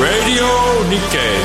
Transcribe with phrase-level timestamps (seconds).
[0.00, 0.46] Radio
[0.88, 1.35] Nikkei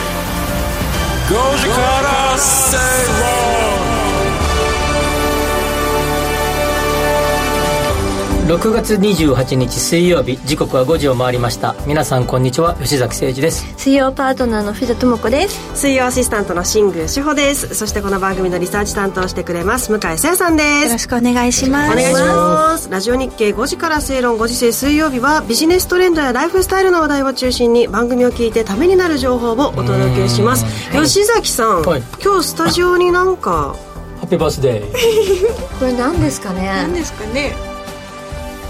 [8.52, 11.74] 6月28日水曜日時刻は5時を回りました。
[11.88, 12.76] 皆さんこんにちは。
[12.76, 13.74] 吉崎誠二です。
[13.78, 15.74] 水曜パートナーの藤田智子です。
[15.74, 17.74] 水曜アシスタントの新宮志保です。
[17.74, 20.86] そしてこの番組のリサーチ担当してくれます向井沙耶さんです。
[20.88, 21.94] よろしくお願いします。
[21.94, 22.90] お願いします。
[22.90, 30.66] ラジオ日経5時から正論5時制水曜日はビジネストレンドやライフスタイルの話題を中心に番組を聞いてためになる情報をお届けします。
[30.92, 32.04] 吉崎さん、はい。
[32.22, 33.78] 今日スタジオになんか
[34.20, 34.92] ハッピーバースデー。
[35.80, 36.68] これ何ですかね。
[36.68, 37.71] 何ですかね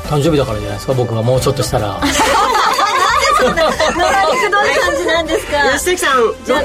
[0.07, 1.99] 誕生日だからじゃないですか僕がもうちょっとしたら。
[3.41, 3.57] 野良肉
[4.51, 5.57] どういう感じなんですか？
[5.73, 6.61] 吉崎さん6月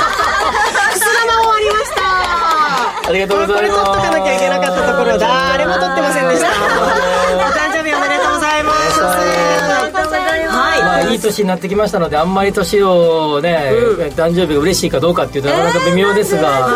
[0.92, 3.80] くす玉終わりましたありがとうございます。
[3.80, 6.48] これ取っとかなきゃいけなかったところ誰も取ってませんでした。
[6.52, 9.00] お誕生日おめでとうございます。
[9.00, 9.18] ます
[10.54, 13.72] はい、まあいい年になってきましたのであんまり年をね、
[14.16, 16.68] 誕生日が嬉しいかどうかっていうとなかなか微妙ですが、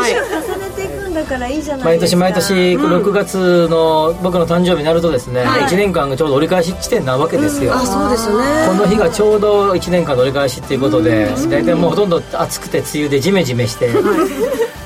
[1.27, 8.67] からいいじゃない毎年毎年6月の僕の誕生日になるとですね、1年間がちょうど折り返し地点なわけですよ、あそうですよね。
[8.69, 13.91] この日がちょうど1年間の折り返しっていうことで大体もうほとんど暑くて梅雨でジメジメして、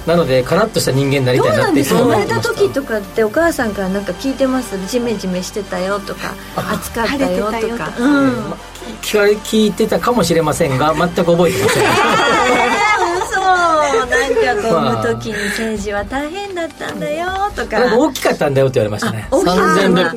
[0.07, 4.77] なのでカラッとした人間になりたいなってい生まれ思ってましたた時とかってお母さんからなんか聞いてます？
[4.87, 7.93] ジメジメしてたよとか暑かったよとか。
[7.99, 8.55] うん。
[9.03, 11.83] 聞かれ聞いてたかもしれませんが全く覚えてません。
[11.85, 11.91] 嘘
[14.55, 19.29] なんかこう産む時に政治は大変だったんだよとか大きかったんだよって言われましたね。
[19.31, 19.63] あ大きかった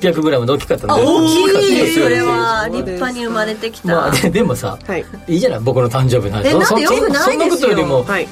[0.09, 1.06] 3600グラムで大きかったんだよ。
[1.06, 1.75] 大きい。
[1.75, 2.06] ですよ。
[2.06, 5.06] それは立派に生まれてきた、まあででもさ、はい。
[5.28, 8.28] いいじゃない僕の誕生日なんえなんでよくないそんなことよりも、はい。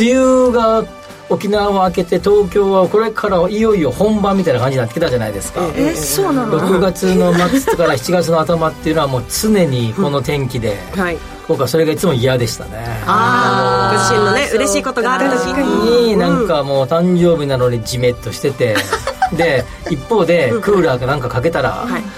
[0.00, 0.84] 梅雨が
[1.30, 11.18] 沖縄を明けて東京はこれからいよいよ本番みたいな感じになってきたじゃないですか、えそうなの？6月の末から7月の頭っていうのはもう常にこの天気で、はい。
[11.46, 12.72] 僕はそれがいつも嫌でしたね。
[13.06, 16.16] ああご自身のね嬉しいことがある時に。
[16.16, 18.76] なんかもう誕生日なのにジメッとしてて。
[19.32, 22.08] で一方でクーラーかなんかかけたら、なんか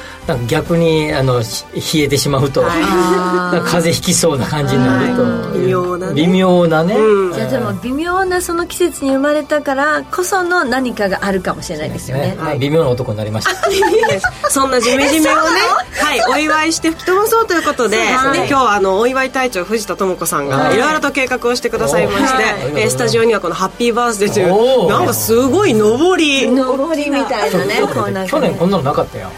[0.49, 1.65] 逆にあのし
[1.99, 6.15] 冷えてしまうと、なんか風邪ひきそうな感じになると、はい微妙なね。
[6.15, 7.33] 微妙なね、うん。
[7.33, 12.31] じゃあでも微妙なその季節に生まれたからこその何かがあるかもしれないですよね。
[12.31, 12.35] ね。
[12.37, 14.51] まあ微妙な男になりました。
[14.51, 15.61] そんなジメジメをね、
[15.99, 20.77] はい、お祝いして吹き飛ばそうということで、はいで今日はあのお祝い隊長藤田智子さんがはい。
[20.77, 26.47] いろいろと計画をしてくださいまして、はいえースタジオにはこの「ハッピーバースデー」というなんかすごい上り。
[26.47, 27.83] 上りみたいなね
[28.29, 29.31] 去年こんなのなかったよ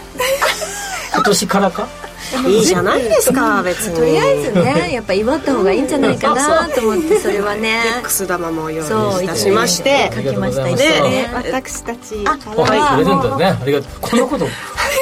[1.14, 1.86] 今年からか？
[2.48, 3.96] いいじゃないですか別に。
[3.96, 7.80] とりあえずねやっぱ祝った方がいいんじゃないかなと思ってそれはね。
[8.02, 10.10] くす玉も用そう意いたしまして。
[10.14, 13.44] 書きましたね私たちからはいはプレゼントね。
[13.46, 13.88] ありがとう。
[14.00, 14.46] このこと。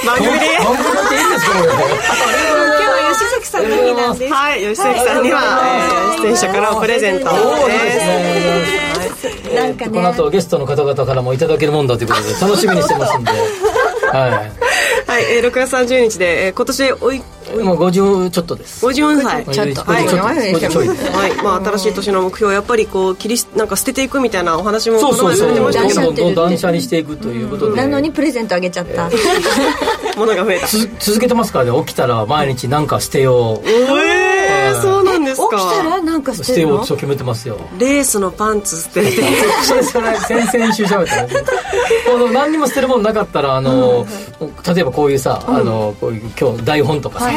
[0.05, 4.35] 番組で番組でいいんですかこれ今日は吉崎さんの日なんです。
[4.35, 5.41] はい吉崎さんには、
[6.17, 7.91] えー出演者からのプレゼントでで
[9.41, 9.91] すねなんかね。
[9.93, 13.31] この後ゲストの方々からもいただけるもんだということで楽しみにしてますんで。
[13.31, 13.37] は
[14.45, 14.53] い。
[14.59, 14.72] す
[15.13, 17.23] はい、えー、6月30日で、えー今年おい
[17.63, 18.87] もう50ちょっとです。
[18.87, 19.45] 54歳。
[19.45, 19.83] ちょっと。
[19.83, 20.09] はい。
[20.09, 20.27] ちょっと。
[20.27, 20.89] 50ちょい。
[20.89, 21.37] ですはい。
[21.43, 25.51] まあ、新しい年の目標やっぱりこう切りすなんか捨てていくみたいなお話もそうそうそう。
[25.51, 26.07] この前されてましたけど。
[26.07, 27.77] どんどんどん断捨離していくということで。
[27.77, 29.11] なのにプレゼントあげちゃった。
[30.17, 30.67] ものが増えた。
[30.69, 31.79] つ続けてますからね？
[31.81, 33.69] 起きたら毎日何か捨てよう。
[33.69, 36.73] えー、そうなんです起かきたらなんか捨してるの？
[36.73, 39.23] てようと決めてますよレースのパンツ捨てて。
[39.63, 41.27] それそれ先々週喋った。
[41.27, 41.35] ね
[42.15, 44.07] あの何にも捨てるものなかったらあの、
[44.75, 47.31] 例えばこういうさ、あのこういう今日台本とかさ、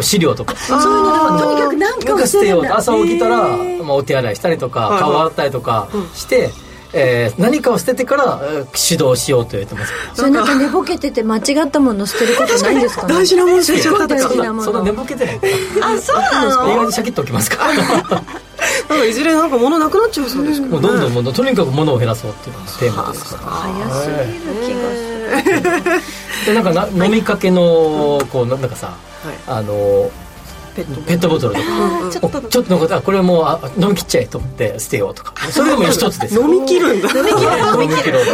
[0.00, 0.56] 資料とか。
[0.56, 6.50] そういうのでもとにかくなんか捨てよう朝起きたら、まあ、お手洗いしたりとかはい顔洗ったりとかして、
[6.94, 9.92] えー何かを捨ててからえー指導しようと言ってます。
[10.14, 13.14] そ れなんか寝ぼけてて間違ったもの捨てることないんですかね？
[13.14, 14.20] 大事なもの捨てちゃったとか。
[14.20, 15.40] すごい大事なもそんな寝のぼけてない。
[15.82, 17.66] あそうな意の外にシャキッと起きますか？
[18.88, 23.42] なんかいずれなんか物なくなっちゃうそうですけどもうどんどんどんどんとにかく物を減らそうっていうのがテーマですから。
[23.50, 26.02] 早すぎる気がする。
[26.46, 28.92] でなんかな、飲みかけのこうななんかさ、
[29.46, 30.10] あの
[30.78, 31.66] ペットペットボトルとか。
[32.12, 32.38] ちょっと。
[32.38, 35.34] おちょっと残ってあこれもうあ飲み切っちゃえと思って捨てようとか。
[35.50, 36.34] それでも一つです。
[36.36, 37.08] よ飲み切るんだ。
[37.10, 37.34] 飲み切
[37.82, 38.24] 飲み切ろう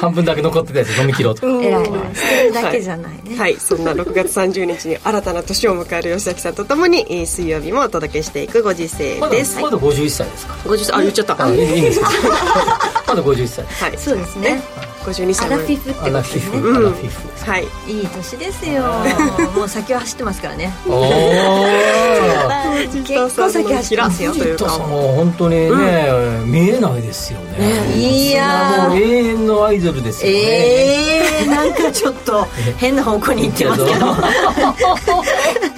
[0.00, 1.40] 半分だけ残ってたやつ飲み切ろうと。
[1.42, 1.90] か偉い。
[1.90, 3.36] ね捨てるだけじゃないね。
[3.36, 3.56] はい。
[3.58, 9.60] そんな6月30日に新たな年を迎える吉崎さんとともにえー水曜日もお届けしていくご時世です。
[9.60, 11.44] まだ51歳ですか？50歳あ言っちゃった。
[11.44, 12.08] あいいんですか？
[13.08, 13.98] まだ51歳はい。
[13.98, 14.62] そうですね。
[15.04, 16.50] 52歳アラフィフってアラことですね。
[16.50, 17.64] フィフ、アラフィフはい。
[17.86, 18.02] い。
[18.02, 18.82] い年ですよ。
[19.54, 20.72] もう先は走ってますからね。
[20.88, 21.64] おお
[23.04, 24.32] 結構先走ってますよ。
[24.32, 24.40] とい。
[24.40, 24.86] う藤田さか。
[24.86, 25.70] んも本当にね、
[26.44, 27.96] 見えないですよね。
[27.96, 28.88] いやー。
[28.88, 32.46] もう永遠のアイドルですよね、えー、なんかちょっと
[32.78, 34.06] 変な方向に行ってますけど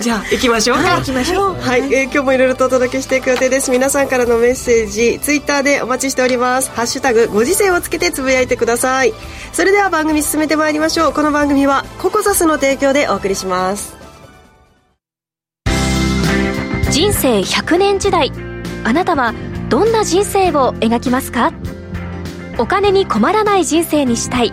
[0.07, 0.77] じゃあ行きましょう。
[0.77, 0.99] かはい。
[0.99, 1.55] 行きましょう。
[1.55, 6.71] はい、えー今日もいろいろとお届けしていく予定です皆さんからのメッセージツイッターでお待ちしております。
[6.71, 9.13] ハッシュタグご時世をつけてつぶやいてください。
[9.53, 11.13] それでは番組進めてまいりましょう。
[11.13, 13.97] この番組はココザスの提供でお送りします。
[16.93, 18.31] 人生100年時代。
[18.85, 19.35] あなたは
[19.71, 21.53] どんな人生を描きますか？
[22.59, 24.53] お金に困らない人生にしたい。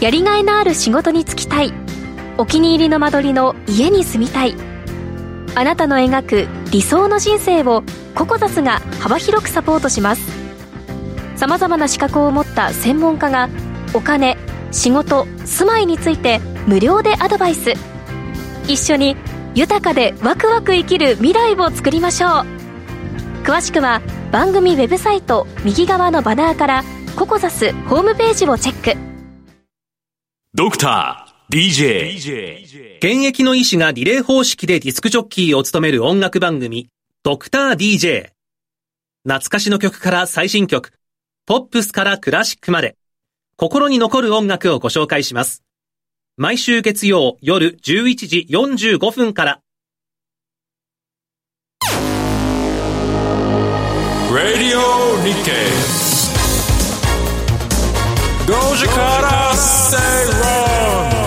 [0.00, 1.74] やりがいのある仕事に就きたい。
[2.38, 4.54] お気に入りの間取りの家に住みたい
[5.58, 7.82] あなたの描く理想の人生を
[8.14, 10.22] ココザスが幅広くサポートします。
[11.34, 13.48] さまざまな資格を持った専門家が
[13.92, 14.36] お金
[14.70, 16.38] 仕事住まいについて
[16.68, 17.72] 無料でアドバイス。
[18.68, 19.16] 一緒に
[19.56, 22.30] 豊かでワクワク生きる未来を作りましょう。
[23.42, 24.00] 詳しくは
[24.30, 26.84] 番組ウェブサイト右側のバナーから
[27.16, 28.96] ココザスホームページをチェック。
[30.54, 36.90] ドクター DJ 現役の医師がリレー方式でディスクジョッキーを務める音楽番組、
[37.22, 38.32] ドクター DJ。
[39.24, 40.92] 懐かしの曲から最新曲、
[41.46, 42.98] ポップスからクラシックまで、
[43.56, 45.62] 心に残る音楽をご紹介します。
[46.36, 49.60] 毎週月曜夜11時45分から。
[54.30, 54.80] Radio
[55.24, 56.08] Nikkei
[58.46, 59.96] 5時から正
[61.12, 61.17] 論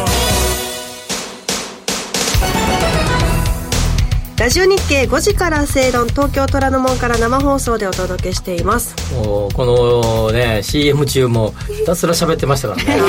[4.41, 8.95] ラジオ日経5時から正論東京虎ノ門から生放送でお届けしています。
[9.13, 13.01] もうこのね CM 中もひたすら喋ってましたからね。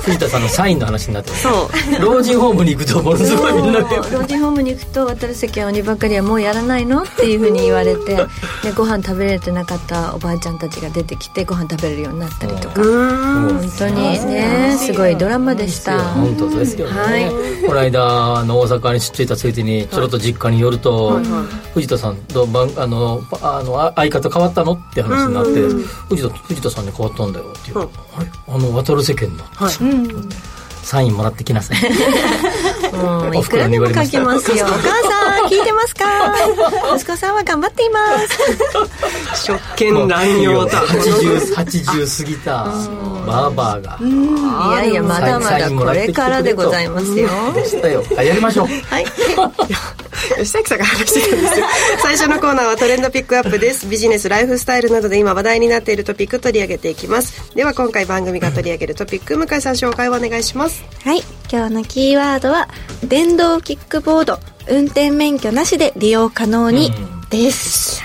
[0.00, 2.02] 藤田さんのサインの話になってそう。
[2.02, 8.16] 老人ホームに行くとものすごいみんなで老人ホームに行くと渡る席は鬼ばっかりはもうやらないのっていうふうに言われて
[8.64, 12.80] でご飯食べれてなかったおばあちゃんたちが出てきてご飯食べれるようになったりとか。
[12.80, 15.98] 本当にねすごいドラマでした。
[16.14, 17.30] 本当ですよね、はい。
[17.66, 21.20] この間あの大阪に出張いたついでにちょろっと実家に寄ると、
[21.74, 25.50] 藤田さんどんあのああのあ相方変わったのって話になって、
[26.08, 27.86] 藤田藤田さんに変わったんだよって言う。
[27.88, 28.30] と、あれ？
[28.48, 29.44] あの渡る世間の、
[30.82, 31.78] サインもらってきなさい。
[32.96, 34.66] もういくらでも書きますよ。
[34.66, 36.04] お母さん聞いてますか？
[36.96, 38.00] 息子さんは頑張っていま
[39.36, 39.46] す。
[39.46, 42.64] 職権乱用だ 80, 80過ぎた
[43.26, 43.98] バーバーが、
[44.74, 47.28] いやいやまだまだこれからでございますよ。
[47.54, 48.02] でしたよ。
[48.18, 48.66] あやりましょう。
[48.66, 49.06] はい
[50.36, 51.66] 吉崎さんが話してたんですよ。
[52.02, 53.86] 最初のコーナーはトレンドピックアップです。
[53.86, 57.52] ビジネスライフスタイルなどで今話題になっているトピック取り上げていきます。
[57.54, 60.84] では今回番組が取り上げるトピック向井さん紹介をお願いします。
[61.04, 61.22] はい。
[61.50, 62.68] 今日のキーワードは
[63.04, 64.38] 電動キックボード。
[64.68, 66.92] 運転免許なしで利用可能に
[67.30, 68.02] です、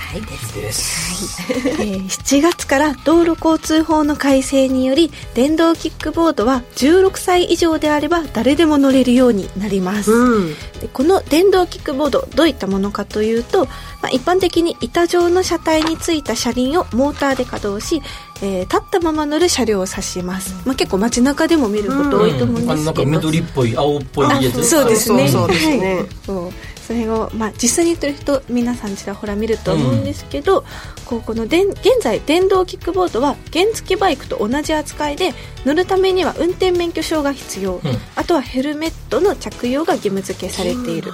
[0.53, 1.41] です。
[1.81, 10.53] えー7月から道路交通法の改正により電動キックボードは16歳以上であれば誰でも乗れるようになります、うん。
[10.79, 13.71] でこの電動キックボードどういったものかというと、ま
[14.03, 18.03] あ、一般的に板状の車体についた車輪をモーターで稼働し、
[18.43, 24.59] えー立ったまま乗る車両を指します、まあ、結構街中でも見ること多いと思うんあのなんかですけど、緑っぽい青っぽいやつ。
[24.59, 25.27] あそうですね。
[25.29, 25.95] そうそうですね。
[25.95, 30.63] はいそうそれを、まあ、実際に言ってる人皆さんちらほら見ると思うんですけど、
[31.05, 35.33] こうこのでん現在電動キックボードは原付バイクと同じ扱いで
[35.65, 37.81] 乗るためには運転免許証が必要、
[38.15, 41.11] あとはヘルメットの着用が義務付けされている、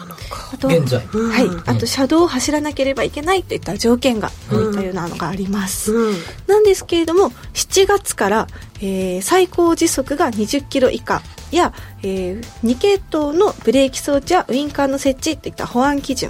[0.54, 1.00] あとは現在。
[1.00, 6.16] はい、あと車道を走らなければいけないといった条件がこういったようなのがあります、うん。
[6.48, 8.48] なんですけれども7月から、
[8.82, 11.74] えー最高時速が20キロ以下や、
[12.04, 16.30] え2系統のブレーキ装置やウインカーの設置といった保安基準。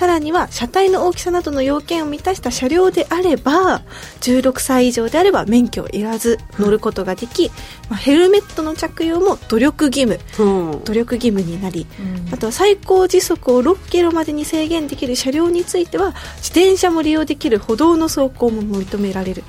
[0.00, 3.82] さらには車体の大きさなどの要件を満たした車両であれば
[4.22, 7.50] 16歳以上であれば免許をいらず乗ることができ、
[7.90, 10.18] まあ、ヘルメットの着用も努力義務。
[10.42, 10.84] うん。
[10.84, 11.86] 努力義務になり、
[12.32, 19.44] あとは最高時速を6キロまでに制限できる車両については自転車も利用できる歩道の走行も認められる、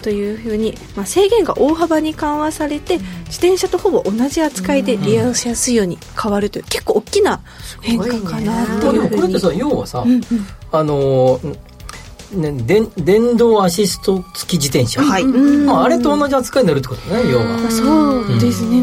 [0.00, 2.96] というふうに、まあ、制限が大幅に緩和されて
[3.26, 7.40] 自転車とほぼ同じ扱いで利用しやすいように変わるという結構大きな
[7.82, 9.38] 変化かなというふうに
[9.86, 11.58] でもこれってさ要はさ、あのー
[12.32, 15.24] ね、で電動アシスト付き自転車、はい。
[15.24, 17.70] まあ、あれと同じ扱いになるってことね要は。
[17.70, 18.80] そうですね。
[18.80, 18.82] う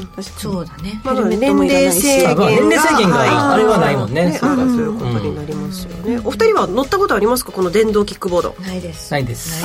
[0.00, 0.08] ん。
[0.20, 1.00] そうだね。
[1.04, 2.50] まだ年齢制限が。
[2.50, 4.36] 年齢制限があれはないもんね。
[4.40, 6.20] そうかそういうことになりますよね。
[6.24, 7.52] お二人は乗ったことありますか？
[7.52, 8.56] この電動キックボード。
[8.60, 9.12] ないです。
[9.12, 9.62] ないです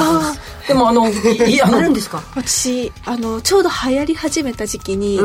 [0.67, 1.07] でもあの
[1.47, 2.23] いあるんですか？
[2.35, 5.19] 私あのちょうど流行り始めた時期に、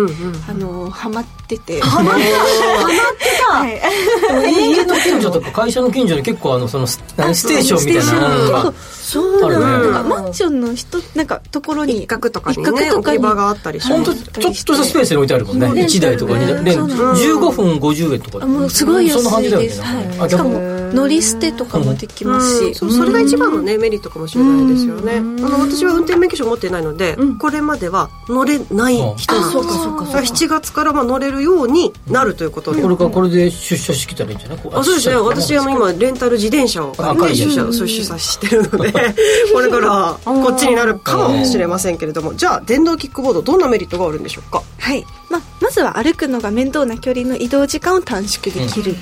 [0.48, 1.80] あのハマってて。
[1.80, 2.38] ハマってた？
[2.40, 3.80] ハマって
[4.28, 8.72] た、はい、家の近所とか会社の近所に結構あのそのステーションみたいなのが
[9.10, 15.66] そうなんだ、マンションの人なんかところに一角とかにね置き場があったりし本当ちょっとしたスペースに置いてあるもんね。
[15.68, 19.76] 1台とか2台15分50円とかもうすごい安いです。
[20.28, 22.74] しかも乗り捨てとかもできますし。
[22.74, 25.16] それが一番のねメリットかもしれないですよね。
[25.18, 30.32] あの私は運転免許証持ってないのでこれまでは乗れない人なんです。
[30.44, 32.82] 7月からまあ乗れるようになるということで。
[32.82, 34.58] これからこれで出社してきたらいいんじゃない？
[34.72, 35.16] あそうですね。
[35.16, 38.92] 私あの今レンタル自転車を出社出社してるので
[39.52, 42.34] これからこっちになるかもしれませんけれども。
[42.34, 44.62] じゃあ電動キックボードどんなメリットがあるんでしょうか？
[44.78, 45.04] はい。
[45.28, 48.98] まあ、まずは歩くのが面倒な距離の移動時間を短縮できる、うん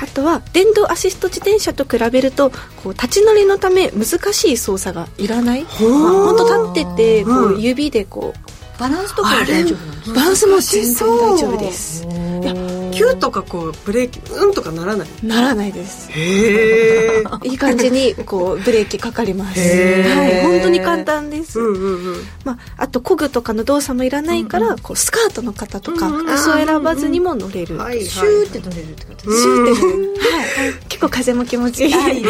[0.00, 2.50] あとは電動アシスト自転車と比べると
[2.82, 5.64] こう立ち乗りのため難しい操作がいらない。
[5.64, 10.14] 本当立っててこう指でこうバランスとかは大丈夫なんですか？
[10.14, 12.04] バランスも全然大丈夫です。
[12.04, 12.54] いや
[12.92, 15.08] キューとかこうブレーキうんとかならない？
[15.22, 16.10] ならないです。
[16.12, 19.60] へえいい感じにこうブレーキかかります。
[19.60, 32.22] はい本当に簡単です、うんうんうん、まあ、あとこぐとかの動作もいらないから、うんうん、こうスカートの方とか服を選ばずにも乗れる、はい、シューって乗れるってことですシューって乗れる、はい、結構風も気持ちいい、はい、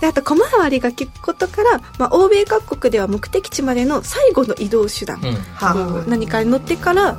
[0.00, 7.18] であと小回りが利くことから、まあ、欧米各国では目的地までの最後の移動手段、うん、何かに乗ってから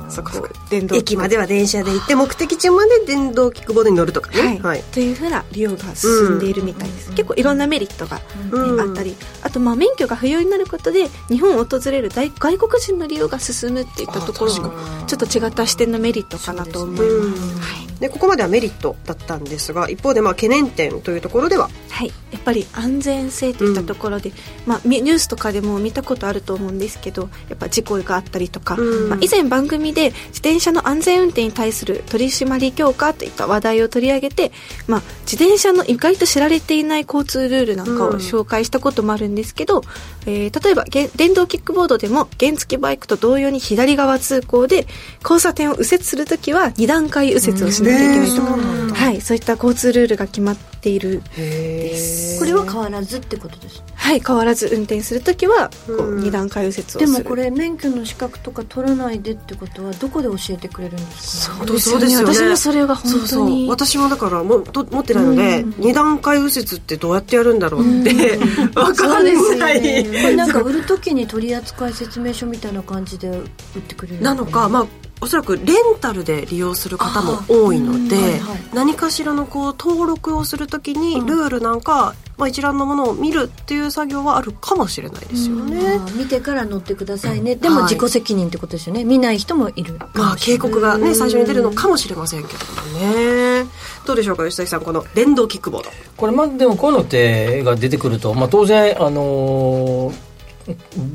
[0.70, 4.58] 電動駅までは電車で行って目的地まで電動キックボードに乗るとかね、はい。
[4.60, 9.16] はい、というふうな利用が進んでいるみたいです、うん、結構いろんなメリットが、ねうん、あったり。
[9.42, 14.72] あとまあ免許が不要になることで日本を訪れる外国人の利用が進むっていったところも
[15.06, 21.70] ちょっと違った視点のメリットかなと思います、はい、でここまではメリットだったんですが一方でまあ懸念点というところでは。
[21.90, 22.12] はい。
[22.32, 24.36] やっぱり安全性といったところで、うん、
[24.66, 34.52] まあ、ニュースとかでも見たことあると思うんですけどやっぱ事故があったりとか、うん、まあ、以前番組で自転車の安全運転に対する取り締まり強化といった話題を取り上げて、
[34.86, 39.84] まあ、自転車の意外と知られていない交通ルールなんかを紹介したこともあるんですけど、うん、
[40.26, 40.84] えー、例えば
[41.16, 44.86] 電動キックボードでも原付バイクと同様に左側通行で
[45.22, 48.42] 交差点を右折するときは2段階右折をしなきゃいけないと。
[48.42, 51.22] か、はい、そういった交通ルールが決まっている。
[51.36, 53.82] ですこれは変わらずってことです。
[53.94, 57.06] はい変わらず運転するときはこう2段階右折をする。
[57.06, 62.34] でもこれ免許の資格とか取らないでってことはどこで教えてくれるんですか、ね、そうですよね。
[62.34, 63.68] 私もそれが本当に。
[63.68, 69.24] 私もだからもと持ってないので、うん、2段階右折ってどうやってやるんだろうって、うん、 分かん
[69.58, 73.44] ない、ね、これなんか売る時に取扱説明書みたいな感じで売
[73.78, 75.66] ってくれるなのかまあおそらくレン
[76.00, 93.66] タルで利用する方も多いので、はいはい、何かしらのこう登録をするときにルールなんか、まあ、一覧のものを見るっていう作業はあるかもしれないですよね、見てから乗ってくださいね、でも自己責任ってことですよね、見ない人もいるまあ警告がね最初に出るのかもしれませんけどもね。
[94.06, 95.90] どうでしょうか吉崎さんこの電動キックボード。
[96.16, 100.29] これまあでもこういうのってが出てくると、まあ、当然あのー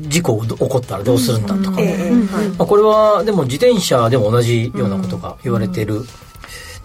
[0.02, 2.10] 事故起こったらどうするんだとかね、
[2.58, 6.02] まあ、これはでも自転車でも同じようなことが言われている、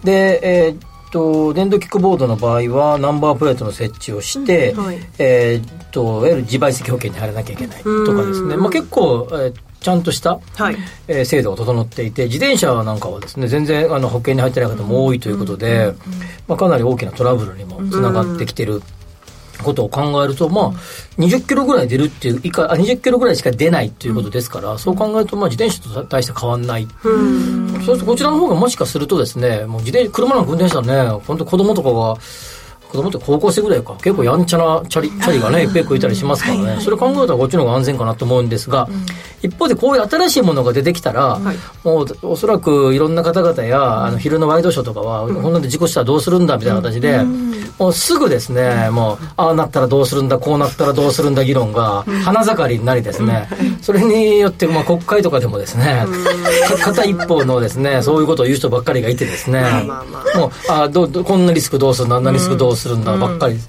[0.04, 10.78] で、えー、っと電動キックボードの場合はナンバープレートの設置をして、はい、えー、っといわゆる自賠責保険に入らなきゃいけないとかですね、まあ、結構、えーちゃんとした、はい。
[11.08, 15.94] えー、制度が整っていて自転車なんかはですね全然あの保険に入ってない方も多いということで、
[16.48, 18.84] まあ、かなり大きなトラブルにもつながってきてる
[19.62, 20.72] ことを考えると、まあ、
[21.18, 26.88] 20キロぐらい出るっていう、以下、あ20キロぐらいしか出ないっていうことですから、そう考えると、まあ、自転車と大して変わんない。
[27.03, 32.18] そうすると、こちらの方がもしかするとですね、もう自転車、車なんか運転したらね、本当子供とかが、
[32.91, 33.95] 子供って高校生ぐらいか。
[33.95, 38.89] 結構やんちゃなチャリチャリがね結構いたりしますからね、それ考えたらこっちの方が安全かなと思うんですが、
[39.41, 41.39] 一方でこういう新しいものが出てきたら、
[41.83, 47.24] もうおそらくいろんな方々やあの昼のワイドショーとかは、こんなんで事故したらどうするんだみたいな形で、
[47.79, 53.48] もうすぐですねもうああなったらどうするんだこうなったらどうするんだ議論が花盛りになりですね、
[53.81, 56.05] それによって、まあ、国会とかでもですね、
[56.83, 59.63] 片一方のですねそういうことを言う人ばっかりがいてですね、
[60.36, 63.60] もうあどどこんなリスクどうするんだあんなリスクどうするんだばっかり、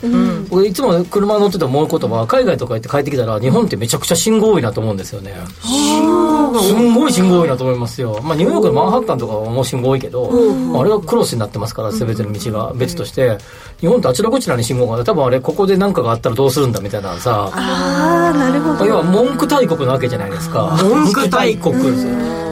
[0.49, 5.35] 僕いつも車乗ってて思うことは海外とか行って帰ってきたら日本ってめちゃくちゃ信号多いなと思うんですよね。
[5.63, 13.39] 信号すんごい信号多いなと思いますよ、まあ、ニューヨークのマンハッタンとかはもう信号多いけど、まあ、あれはクロスになってますから全ての道が別として、
[13.81, 17.51] 日本ってあちらこちらに信号がある多分あれここで何かがあったらどうするんだみたいなさ。
[17.53, 18.85] ああなるほど。
[18.85, 20.79] 要は文句大国なわけじゃないですか。
[20.83, 21.73] 文句大国。
[21.75, 22.07] です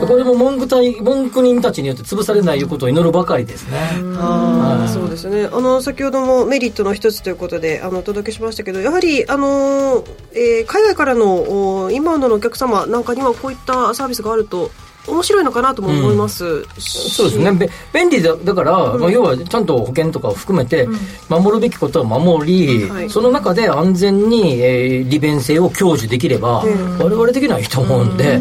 [0.06, 3.78] これも文句大文句人たちによって潰されないことを祈るばかりですね。
[4.16, 5.48] あ、そうですね。
[5.52, 10.04] あの先ほどもメリットの一つということであのお届けしましたけどやはりあの、
[10.34, 14.70] えー、海外からの今のお客様なんかにはこういったサービスがあると
[15.06, 17.68] 面白いのかなとも思います、うん、そうですね。
[17.92, 20.86] 便利だだから、うん、まあ、要はちゃんと保険とかを含めて
[21.28, 26.64] 守るべきことは守り、うん、その中で安全に、えー、利便性を享受できれば、
[26.98, 28.38] 我々的にはいいと思うんで、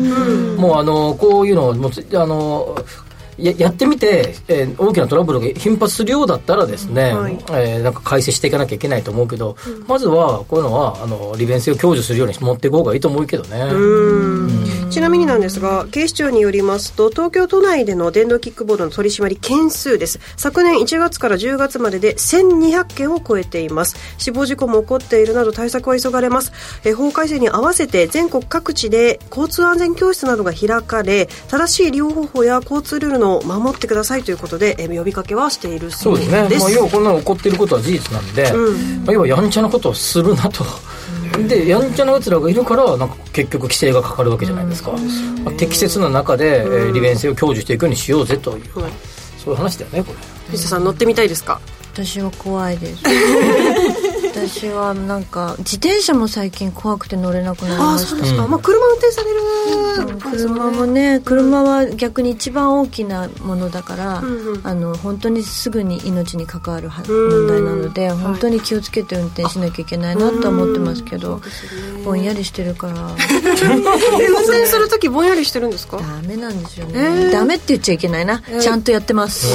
[0.57, 2.75] もうあのこういうのもあの
[3.41, 14.89] ややってみて、えー、大きなトラブルが頻発するようだったらですね、はい、えー、なんか改正していかなきゃいけないと思うけど、うん、まずはこういうのはあの利便性を享受するように持っていく方がいいと思うけどね。
[14.89, 20.19] ちなみになんですが警視庁によりますと東京都内での電動キックボードの取り締まり件数です。
[20.35, 23.95] 昨年1月から10月までで1200件を超えています。
[24.17, 26.51] 死亡事故も起こっているなど対策は急がれます、
[26.83, 36.31] えー、法改正に合わせて全国各地で交通安全教室などが開かれ正しい利用方法や交通ルールのの守ってくださいということで、えー、呼びかけはしているそうです。
[36.31, 40.63] ね、まあ、要はこんなの起こっていることは事実なんで、うん、まあ、要はやんちゃなことをするなと。
[41.47, 45.43] でやんちゃなやつらがいるからなんか結局規制がかかるわけじゃないですか、うん。
[45.43, 48.63] まあ、適切な中で、利便性を享受していくようにしようぜという、
[49.37, 50.17] そういう話だよねこれ。
[50.51, 51.61] 藤田さん乗ってみたいですか？
[51.93, 53.03] 私は怖いです
[54.47, 58.07] 私はなんか自転車も最近怖くて乗れなくなりました。
[58.07, 71.41] あそうですか、まあ、車運転される、車もね車は逆に一番大きなものだから、うんうん、あの本当にすぐに命に関わる問題なので、本当に気をつけて運転しなきゃいけないなとは思ってますけど、
[72.03, 72.93] ぼんやりしてるから。
[73.69, 75.97] 運転する時ぼんやりしてるんですか？
[75.97, 79.47] ダメなんですよね、えー、ダメって言っちゃいけないな、ちゃんとやってます、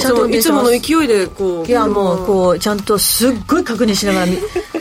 [0.00, 1.68] ちゃんといつもの勢いでこう。
[1.68, 4.17] いやもうこうちゃんとすっごい確認しながら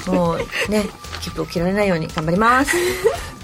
[0.07, 0.83] もうね
[1.21, 2.75] 切符を切られないように頑張ります。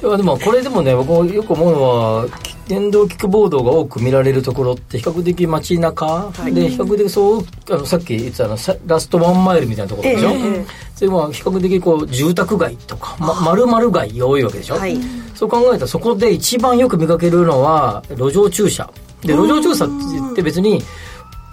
[0.01, 2.27] でもこれでもね僕よく思うのは
[2.67, 14.97] 電動キックボードが多く見られるところって比較的街中、はい、で比較的そうあのさっき言ってたのラストワンマイルみたいなところでしょ、えー、それは比較的こう住宅街とか、ま、丸々街多いわけでしょ、はい、
[15.35, 18.89] そう考えたらそこで一番よく見かけるのは路上駐車。
[19.21, 20.83] で路上駐車って別に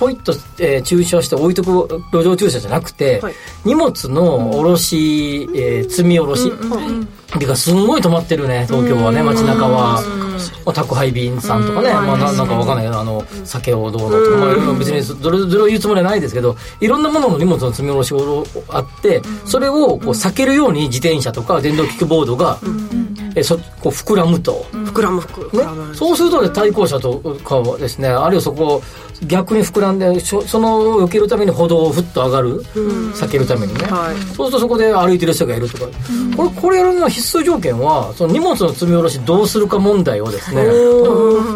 [0.01, 3.35] ポイッと、えー、駐車して置いとく路上駐車じゃなくて、はい、
[3.67, 7.09] 荷物の卸、うん、えー、積み下ろし、うん
[7.47, 10.03] がすんごい止まってるね東京はね街中は、
[10.65, 22.59] まあ、宅配便さんとかね、まあ、ななんかわかんないけどあの酒をどうのとか、まあ、別にそれそれを言うつもりはないですけどいろんなものの荷物の積み下ろしがあってそれをこう避けるように自転車とか電動キックボードが、
[23.35, 28.83] えそこう膨らむと、膨らむ膨らむ、ね、そうすると、ね、対向車とかはですねあるいはそこ
[29.27, 40.65] 逆に膨らんでその避けるために歩道をふっと上がる、うん、避けるためにね、はい、そうするとそこで歩いてる人がいるとか、うん、これこれのは必須条件はその荷物の積み下ろしどうするか問題をですね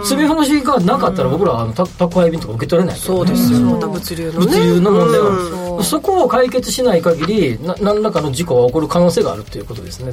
[0.04, 10.12] 積み下ろしがなかったら僕らはあの宅配便とか受け取れない、ね、そうですよ、また物流の、ね、物流の問題がある、そこを解決しない限りな何らかの事故が起こる可能性があるということですね。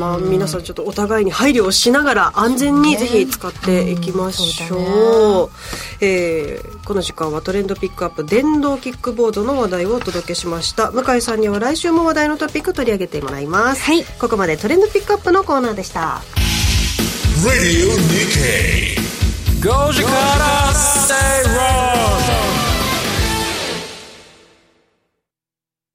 [0.00, 5.52] まあ、皆さんちょっとお互いに配慮をしながら安全にぜひ使っていきましょう,、うね、
[6.00, 10.90] えー、この時間はトレンドピックアップ電動キックボードの話題をお届けしました。
[10.90, 16.22] 向井さんには来週も話題のトピック取り上げてもらいます、はい、ここまでトレンドピックアップのコーナーでした。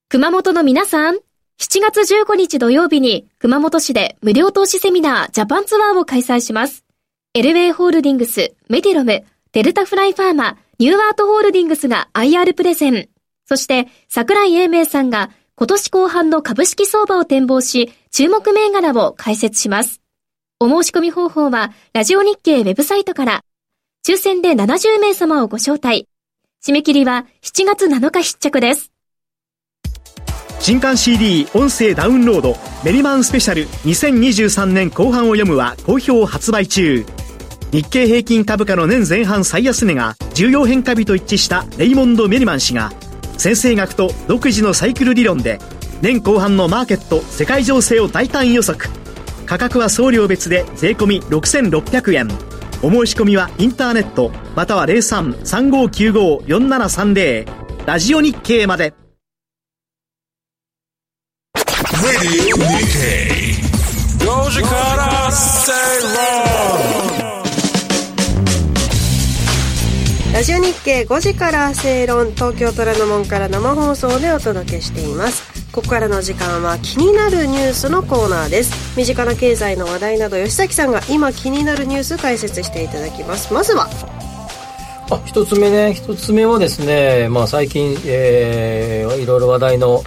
[0.09, 1.19] 熊本の皆さん
[1.59, 6.85] 7月15日土曜日に熊本市で無料投資セミナージャパンツアーを開催します。
[7.33, 13.09] エルウェイホールディングス、メディロム、デルタフライファーマ、ニューアートホールディングスが IR プレゼン。
[13.45, 20.01] そして桜井英明さんが今年後半の株式相場を展望し、注目銘柄を解説します。
[20.59, 23.43] お申し込み方法は、ラジオ日経ウェブサイトから、
[24.05, 26.07] 抽選で70名様をご招待。
[26.65, 28.94] 締め切りは7月7日必着です。
[30.65, 37.05] 新刊 CD 音声ダウンロードメリマンスペシャル2023年後半を読むは好評発売中。
[37.71, 42.91] 日経平均株価の年前半最安値が重要変化日と一致したレイモンド・メリマン氏が
[43.37, 45.59] 先生学と独自のサイクル理論で
[46.01, 48.89] 年後半のマーケット世界情勢を大胆予測。
[49.45, 52.27] 価格は送料別で税込6600円。
[52.81, 57.45] お申し込みはインターネットまたは03-3595-4730
[57.85, 59.04] ラジオ日経まで。
[62.05, 62.11] ラ
[70.43, 75.71] ジオ日経5時から正論東京虎ノ門から生放送でお届けしています。
[75.71, 78.95] ここからの時間は気になるニュースのコーナーです。
[78.95, 83.51] 身近な経済の話題など吉崎さんが今気になるニュース解説していただきます。
[83.51, 83.89] まずは。
[85.09, 85.95] あ一つ目ね。
[85.95, 90.03] 一つ目はですね、まあ、最近、えー、いろいろ話題の、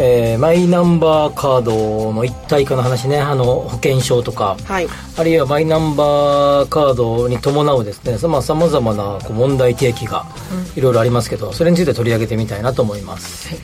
[0.00, 3.18] えー、マイナンバーカードの一体化の話ね。
[3.18, 4.88] あの保険証とか、はい。
[5.16, 8.16] あるいはマイナンバーカードに伴うですね。
[8.16, 10.24] さまざ、まなこう問題提起が
[10.76, 13.56] いろいろありますけど、それについて取り上げてみたいなと思います、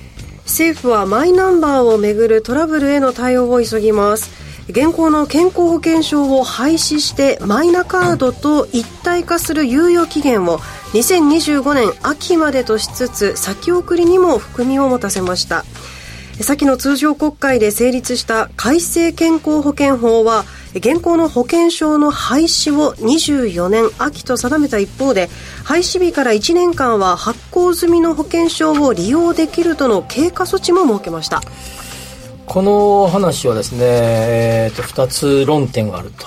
[0.44, 4.44] 政府はマイナンバーをめぐるトラブルへの対応を急ぎます。
[4.68, 10.58] 現行の健康保険証を廃止してマイナカードと一体化する猶予期限を
[10.94, 15.66] 2025年秋までとしつつ先送りにも含みを持たせました
[16.40, 20.44] 先の通常国会で成立した改正健康保険法は
[20.74, 25.28] 現行の保険証の廃止を24年秋と定めた一方で
[25.62, 31.40] 廃止日から1年間は発行済みの保険証を利用できるとの経過措置も設けました。
[32.46, 36.26] この話はですね、えー、と2つ論点があると。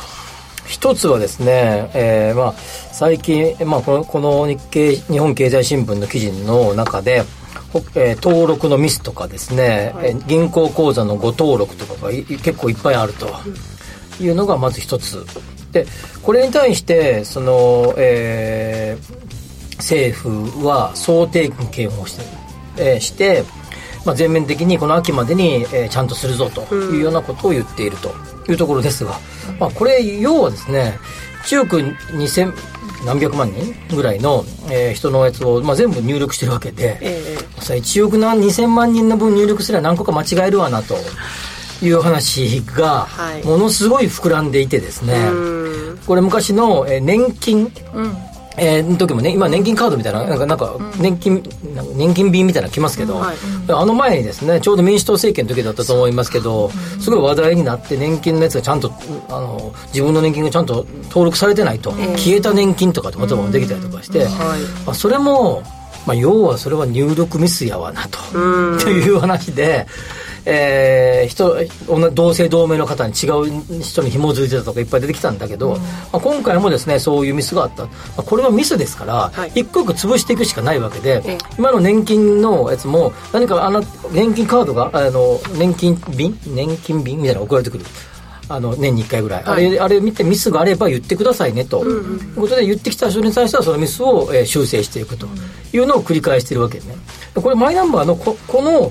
[0.68, 2.54] 一つはですね、えーまあ、
[2.92, 7.24] 最近、まあ、このこの日経日本経済新聞の記事の中で、
[7.96, 13.28] えー登録のミスとかですね、えー銀行口座の誤登録とかがい結構いっぱいあると
[14.22, 15.26] いうのがまず一つ。
[15.72, 15.86] で
[16.24, 19.28] これに対してその、えー
[19.78, 22.24] 政府は想定権をして,、
[22.78, 23.44] えーして、
[24.06, 28.12] まあ、全面的にこの秋までに、えーちゃんとするぞというようなことを言っていると
[28.50, 29.20] いうところですが、
[29.60, 30.98] まあ、これ要はですね
[31.46, 32.54] 1億2000
[33.06, 40.96] 何百万人ぐらいの、えー人のやつを、まあ、全部入力してるわけで、えさ1億何2000万人の分入力すれば何個か間違えるわなと
[41.82, 43.44] いう話がはい。
[43.44, 46.00] ものすごい膨らんでいてですね、うん。
[46.06, 47.72] これ昔の、えー年金、
[48.58, 51.44] えーの時もね今年金カードみたいななんかなんか年金、
[51.76, 53.38] なんか年金便みたいなの来ますけど、はい。
[53.70, 58.92] あの前にですねちょうど民主党政権の時だったと思いますけどすごい話題になって年金のやつがちゃんと
[59.30, 64.26] あの自分の年金がちゃんと登録されてないと、消えた年金とかって言葉もできたりとかして、
[64.86, 65.62] まあ、それも、
[66.06, 68.18] まあ、要はそれは入力ミスやわなと、
[68.84, 69.86] という話で。
[70.50, 75.78] えー人同同姓同名の方に違う人に紐づいてたとかいっぱい出てきたんだけど、ま
[76.14, 79.52] あ、今回もですねそういうミスがあった、まあ、これはミスですから、はい。
[79.56, 81.38] 一個一個潰していくしかないわけで、ええ。
[81.58, 83.84] 今の年金のやつも何かあの
[84.14, 86.40] 年金カードがあの年金便？
[86.48, 87.86] 年金便みたいなの送られてくる。
[88.50, 95.28] あの年に1回ぐらい、あれあれ見てミスがあれば言ってくださいねと、いうことで言ってきた人に対してはそのミスを、えー修正していくと
[95.74, 96.96] いうのを繰り返しているわけね。
[97.36, 98.90] これマイナンバーのここの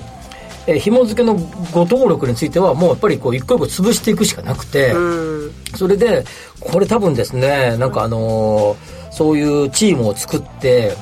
[0.67, 1.35] えー紐付けの
[1.71, 5.51] ご登録についてはもうやっぱりこう一個一個潰していくしかなくて、うん。
[5.75, 6.25] それで
[6.59, 10.93] これ多分ですねなんかあのーそういうチームを作って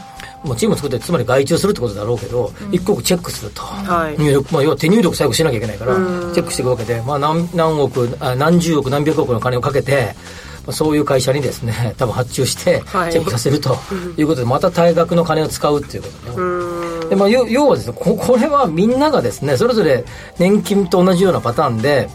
[0.45, 4.17] もうチームを作ってつまり外注するってことだろうけど、一個一個チェックすると、はい。
[4.17, 13.11] 入力まあ、要は手入力最後しなきゃいけないから、チェックしていくわけで、まあ、何何億あ何十億何百億の金をかけてまあそういう会社にですね 多分発注してチはい。
[13.11, 13.77] ェックさせると
[14.17, 20.05] いうことで、また大額の金を使うっていうことね、でまあ、要要はですねここれはみんながですねそれぞれ
[20.39, 22.09] 年金と同じようなパターンで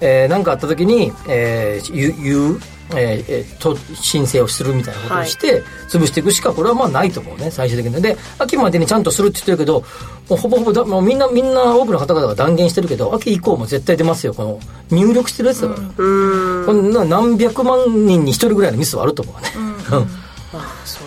[0.00, 2.60] えー、かあった時に、えー、言う
[2.96, 8.02] えーえーと申請をするみたいなことをして、潰していくしかこれはまあないと思うね最終的に。
[8.02, 9.80] で秋までにちゃんとするって言ってるけど
[10.28, 19.48] もうほぼほぼだもうみんなみんな多くの方々が断言してるけど秋以降も絶対出ますよこの入力してるやつだから、こんな何百万人に一人ぐらいのミスはあると思うね、
[19.92, 20.19] うん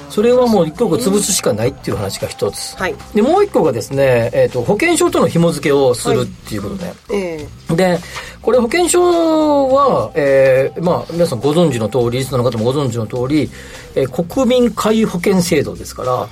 [0.09, 2.95] それはもう一個潰すしかないっていう話が一つ、はい。
[3.13, 7.75] でもう一個がですね、えー、と保険証との紐付けをするっていうことで、ええ。
[7.75, 7.99] で
[8.41, 13.49] これ保険証は、えーまあ、皆さんご存知の通りリスナーの方もご存知の通り、
[13.95, 16.27] えー国民皆保険制度ですから、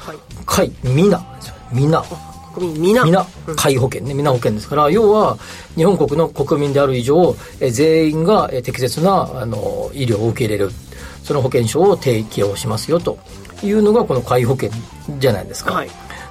[0.46, 1.26] 皆皆。
[1.74, 2.04] 皆
[2.54, 3.04] 国民皆。
[3.04, 3.26] 皆。
[3.48, 4.14] 皆保険ね。
[4.14, 5.38] 皆保険ですから要は
[5.76, 10.72] 日本国の国民である以上、えー全員が、えー適切なあの医療を受け入れる
[11.24, 13.18] その保険証を提供しますよと
[13.64, 14.70] いうのがこの皆保険
[15.20, 15.90] じゃないですか、はい。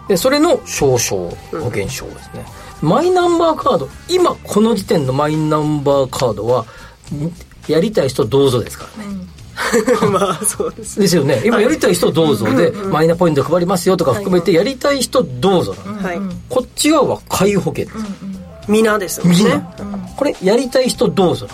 [0.08, 2.44] でそれの証書保険証ですね、
[2.82, 3.88] マイナンバーカード。
[4.08, 6.66] 今この時点のマイナンバーカードは
[7.14, 7.32] ん
[7.68, 11.42] やりたい人どうぞですからね、 まあそうですですよね。
[11.44, 12.46] 今やりたい人どうぞ。
[12.54, 15.74] で、マイナポイント配りますよとか含めてやりたい人どうぞ。
[16.02, 17.96] はいこっち側は皆保険です、
[18.70, 19.36] 皆ですもん
[20.16, 21.48] これやりたい人どうぞ、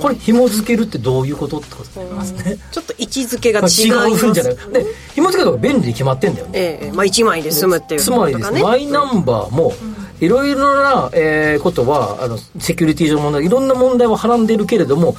[0.00, 4.54] これ紐付けるってどういうことってことになりますね、ちょっと位置づけがまあ違います違うんじゃない。
[4.54, 6.52] で紐付けとか便利に決まってんだよね。
[6.54, 9.72] ええまあ1枚で済むっていうつまりですね、マイナンバーも
[10.20, 15.16] いろいろな、えーことはあのセキュリティ上の問題いろんな問題ははらんでいるけれども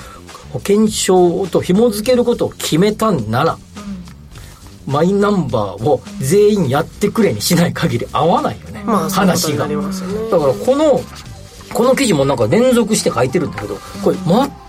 [0.52, 3.58] 保険証と紐付けることを決めたんなら、
[4.86, 9.82] マイナンバーを全員やってくれにしない限り合わないよね、まあ話が、ねだ
[10.40, 11.02] からこの
[11.74, 14.18] この記事もなんか連続して書いてるんだけどこれ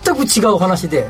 [0.03, 1.07] 全く違う話で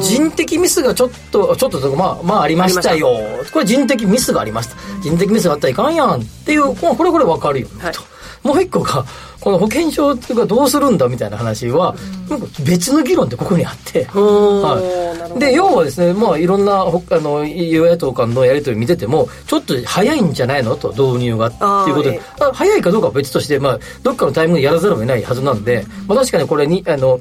[0.00, 3.08] 人的ミスがちょっとちょっとまあまあありましたよ。
[3.52, 4.76] これ人的ミスがありました。
[5.02, 7.92] 人的ミスがあったらいかんやんっていうこれこれ分かるよね、はい。
[7.92, 8.02] と。
[8.44, 9.04] もう一個が
[9.46, 11.94] この保険証っていうかどうするんだみたいな話は、
[12.28, 22.20] なんか別の議論ってここにあって、はい、で要はですねまあいろんなほあの与野党間のやり取り見ててもちょっと早いんじゃないのと導入がっていうことで
[22.54, 27.20] 早いかどうかは別として、まあ、どっかのタイミングでやらざるを得ないはずなんで、まあ、確かにこれにあの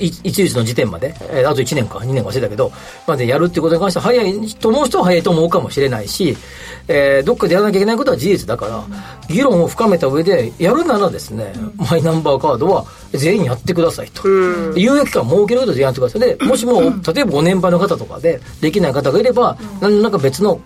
[0.00, 1.98] い一日の時点まで、えーあと1年か。
[1.98, 2.72] 2年か忘れたけど、
[3.06, 6.36] までやるっていうことに関しては早いと思う人は早いと思うかもしれないし、
[6.88, 8.84] えーどっかでやらなきゃいけないことは事実だから、
[9.28, 11.52] 議論を深めた上で、やるならですね、
[11.90, 14.22] マイナンバーカードは全員やってくださいと。
[14.74, 16.20] で猶予期間設けることでやってください。
[16.20, 20.60] で、もしも、例えばご年配の方とかで、できない方がいれば、なんなんか別の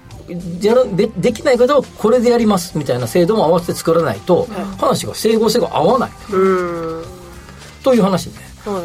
[0.60, 6.10] やらでできない方はこれでやりますみたいな制度も合わせて作らないと、話が整合性が合わない。
[7.82, 8.32] という話ね、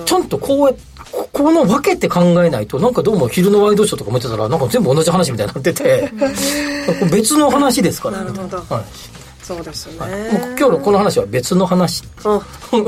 [0.05, 0.75] ちゃんとこうや
[1.11, 6.11] ここの分けて考えないとなんかどうも昼のワイドショーとか見てたらなんか全部同じ話みたいになってて
[7.11, 8.57] 別の話ですから、なるほど。
[8.57, 12.03] はいそうですよもうね今日のこの話は別の話。
[12.23, 12.41] あ
[12.73, 12.79] ニ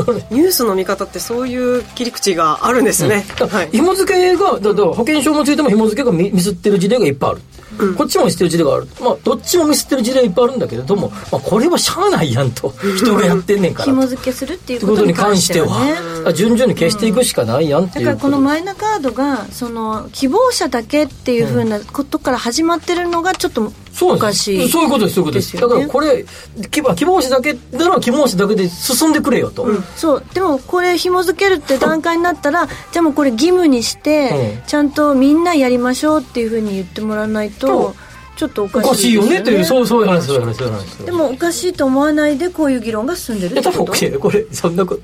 [0.41, 3.69] ュースの見方ってそういう切り口があるんですね、だからはい。
[3.71, 7.41] 紐付けがだ保険証についても紐付けがミミスってる事例がいっぱいある、
[7.97, 8.87] こっちもミスってる事例がある。
[9.01, 12.73] まあどっちもミスってる事例がいっぱいあるんだけれども、まあ、これはしゃあないやんと。
[12.97, 13.85] 人がやってんねんから。
[13.85, 15.85] 紐と付けするっていうこととに関しててはは
[16.25, 24.21] ね順々に消していくしかないやんってだからいうこのマイナカードがその希望者だけっていうふうなことから始まってるのがちょっとおそうです。
[24.21, 25.43] かしいそういうことですそういうことです。
[25.43, 25.75] ですよね。
[25.75, 26.25] だからこれ
[26.71, 30.23] 希望希望者だけなら希望者だけで進んでくれよと、そう。
[30.33, 34.67] でもこれ紐付けるって段階になったらじゃあもうこれ義務にして、うん。
[34.67, 37.95] ちゃんとみんなやりましょうっていうふうに言ってもらわないと
[38.35, 39.39] ちょっとおおかしいかしいよね。
[39.39, 40.85] っていううそうそういう話そういう話そういう話。
[41.05, 43.91] でもおかしいと思わないでこういう議論が進んでるってこと？
[43.91, 45.01] 分これそんなこ と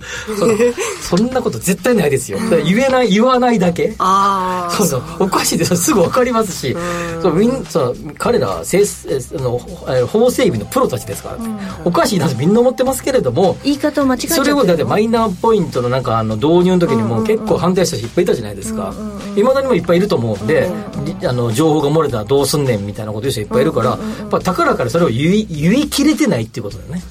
[1.02, 3.96] そんなこと絶対ないですよ、言えない言わないだけ。
[3.98, 5.02] ああそうそう。
[5.20, 6.76] おかしいですすぐ分かりますし、
[7.22, 11.38] そうみんその彼らはせいえあのえ法整備のプロたちですから、
[11.84, 18.94] おかしいなとみんな思ってますけれども言い方を間違えそれをだってマイイナーポイントのなんかあの導入の時にも結構反対した人いっぱいいたじゃないですか。
[19.36, 20.70] いまだにもいっぱいいると思うんで、
[21.04, 27.02] りあの情報が漏れたらどうすんねんみたいなこと言う人いっぱいいるから、やっぱ高らからそれを言い言い切れてないっていうことだよね。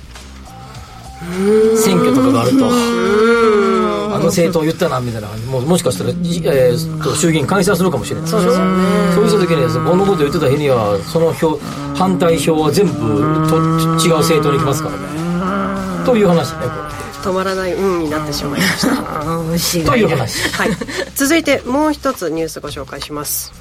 [1.77, 2.67] 選挙とかがあると。
[4.11, 8.29] あの政党言ったなみたいなもうもしかしたら、じえーと衆議院解散するかもしれない。
[8.31, 11.59] そうですそういう時にですねこのこと言ってた日にはその票
[11.95, 12.93] 反対票は全部
[13.49, 13.57] と
[14.07, 16.07] 違う政党に行きますからね。
[16.07, 16.61] という話ね
[17.23, 19.79] こ止まらない運になってしまいました。
[19.79, 20.49] れ という話。
[20.51, 20.71] はい。
[21.15, 23.53] 続いてもう一つニュースご紹介します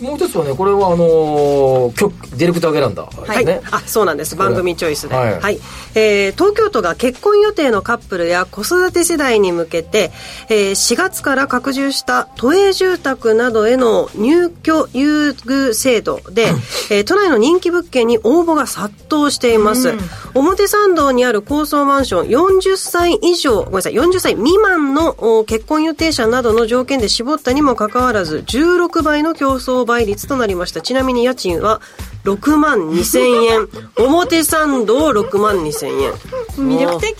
[0.00, 3.60] もう一つはねこれはあのー局ディレクターが選んだ、はい、ね。
[3.70, 4.36] あそうなんです。
[4.36, 5.56] 番組チョイスで、ははい。
[5.56, 5.60] い
[5.94, 10.10] えー東京都が結婚予定のカップルや子育て世代に向けて、
[10.48, 16.46] えー4月から拡充した都営住宅などへの入居優遇制度で、
[16.90, 19.94] えー都内の人気物件に応募が殺到しています、
[20.34, 30.80] 表参道にある高層マンション40歳以上ごめんなさい40歳未満のお結婚予定者などの条件で絞ったにもかかわらず16倍の競争倍率となりました。
[30.80, 31.80] ちなみに家賃は
[32.24, 33.68] 6万2000円。
[34.06, 36.12] 表参道6万2000円。
[36.56, 37.14] 魅力的。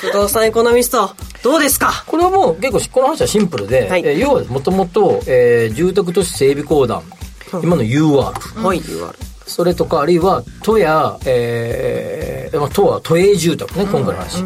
[0.00, 1.10] 不動産エコノミスト。
[1.42, 2.04] どうですか？
[2.06, 4.02] これはもう結構この話はシンプルで、はい。
[4.04, 7.02] えー要はもともとえー住宅都市整備公団。
[7.62, 8.80] 今の UR はい。
[8.80, 9.10] UR
[9.46, 14.44] それとかあるいは都や、えーまあ、都は都営住宅ね、今回の話、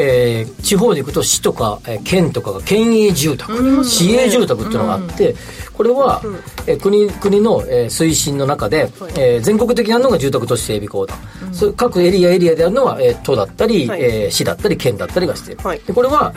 [0.00, 5.34] えー地方で行くと市とか、えー県とかが県営住宅、市営住宅っていうのがあって、
[5.74, 6.22] これは、
[6.66, 11.18] えー国国の、えー推進の中で、えー全国的なのが住宅都市整備公団、
[11.52, 14.02] それ各エリアエリアであるのは、えー都だったり、はい。
[14.02, 15.80] えー市だったり県だったりがしている、はい。
[15.86, 16.32] でこれは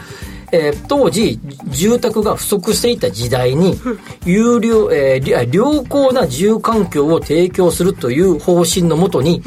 [0.51, 3.79] えー当時住宅が不足していた時代に
[4.25, 9.41] 有料、えー良好な住環境を提供するという方針のもとに、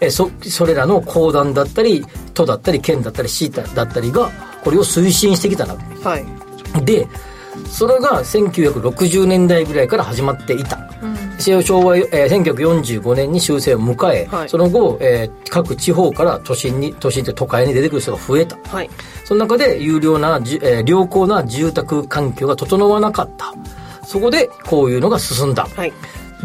[0.00, 2.04] えーそそれらの公団だったり
[2.34, 4.30] 都だったり県だったり市だったりが
[4.62, 6.24] これを推進してきたなはい。
[6.84, 7.06] で
[7.70, 10.78] それが1960年代ぐらいから始まっていた、
[11.38, 14.48] 昭和、えー1945年に修正を迎え、はい。
[14.48, 18.58] その後、えー各地方から都心に都心って都会に出てくる人が増えた。
[18.68, 18.90] はい。
[19.24, 23.54] その中で有料なえー良好な住宅環境が整わなかった。
[24.04, 25.92] そこでこういうのが進んだ、はい。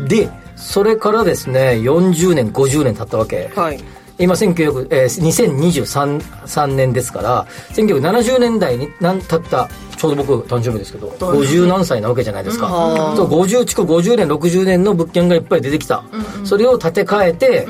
[0.08, 0.30] で
[0.62, 3.80] それからですね40年50年経ったわけ、はい。
[4.20, 13.18] 今1900、えー、2023 3年ですから1970年代になん経ったちょうど僕誕生日ですけど50何歳なわけじゃないですか、うん。
[13.18, 16.04] そう50築50年60年の物件がいっぱい出てきた、
[16.44, 17.68] それを建て替えて、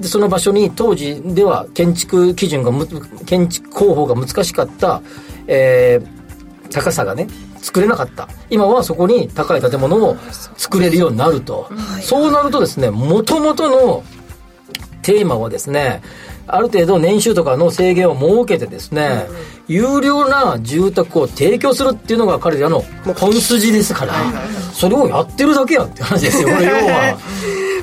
[0.00, 2.86] でその場所に当時では建築基準がむ
[3.26, 5.02] 建築工法が難しかった、
[5.46, 6.20] えー
[6.70, 7.26] 高さがね
[7.62, 8.28] 作れなかった。
[8.48, 10.16] 今はそこに高い建物を
[10.56, 11.70] 作れるようになると、
[12.02, 14.02] そうなるとですねもともとの
[15.02, 16.02] テーマはですね
[16.46, 19.26] ある程度年収とかの制限を設けてですね、
[19.70, 22.82] 有料な住宅を提供するっていうのが彼らの
[23.16, 24.14] 本筋ですから、
[24.72, 27.16] それをやってるだけやんって話ですよ、 これ要は。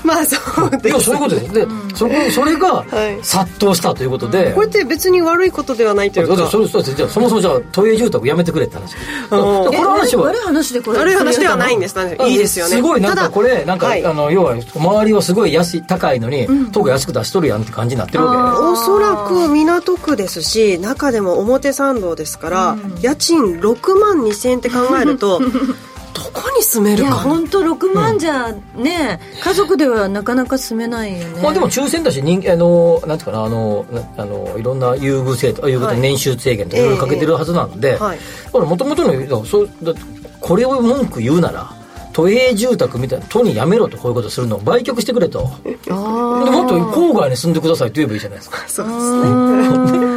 [0.03, 1.53] まあそういや、ですそういうことです。
[1.53, 3.19] で、そこ、それがはい。
[3.23, 6.35] 殺到したということで、これって別に悪いことではないというか。
[6.49, 8.95] それそうですじゃあそもそもじゃあ都営住宅やめてくれって話。
[9.29, 10.99] この話は悪い話でこれ？
[10.99, 11.95] 悪い話ではないんです。
[12.25, 12.75] いいですよね。
[12.75, 14.05] すごいなんただかこれなんか、はい。
[14.05, 25.39] あの要は周りはすごい安い高いのに、都が安く出しとるやんって感じになってるわけおそらく港区ですし中でも表参道ですから、家賃6万2000円って考えると
[26.17, 31.41] どこに住めいやるか本当6万じゃね、家族ではなかなか住めないよね。
[31.43, 38.19] まあでも抽選だし人あのなんていうかなあのなあのいろんな優遇制度優遇年収制限とかいろいろかけてるはずなんで、はい。
[38.51, 39.93] もともとのそうだ
[40.39, 41.71] これを文句言うなら
[42.13, 45.51] 都営住宅みたいな都にやめろとこういうことするのを売却してくれと。
[45.63, 48.57] でもっと郊外に住んでくださいと言えばいいじゃないですか。
[48.67, 50.07] そうですね。
[50.09, 50.16] ど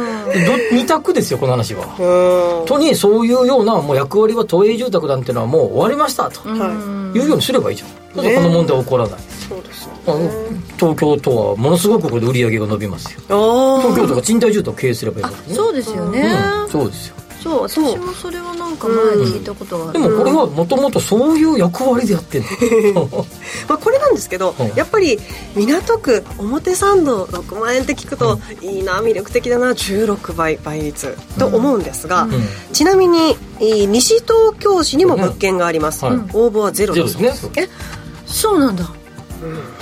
[0.71, 1.85] 二択ですよこの話は。
[1.99, 6.41] うん都にそういうようなもう役割は都営住宅なんていうのはもう終わりましたと。
[6.47, 7.19] はい。
[7.19, 7.89] うようにすればいいじゃん。
[8.15, 10.29] だからこの問題は起こらない、いそうですよあの
[10.77, 13.21] 東京都はものすごくこれで売り上げが伸びますよ。
[13.29, 15.55] あ東京都が賃貸住宅を経営すればいいわけね。
[15.55, 16.21] そうですよね、
[16.63, 16.69] うん。
[16.69, 17.15] そうですよ。
[17.41, 18.37] そう私もそれ
[18.81, 22.43] か前聞いたことがある、でもこれはもともとそういう役割でやってん
[22.93, 23.07] の。
[23.69, 24.73] まあこれなんですけど、うん。
[24.75, 25.19] やっぱり
[25.55, 32.27] 港区表参道6万円って聞くと、いいな魅力的だな16倍倍率と思うんですが、
[32.73, 36.15] ちなみにえー西東京市にも物件があります、はい。
[36.33, 37.17] 応募はゼロです。
[37.17, 37.33] ね。
[38.25, 38.59] そう。
[38.59, 38.91] なんだ、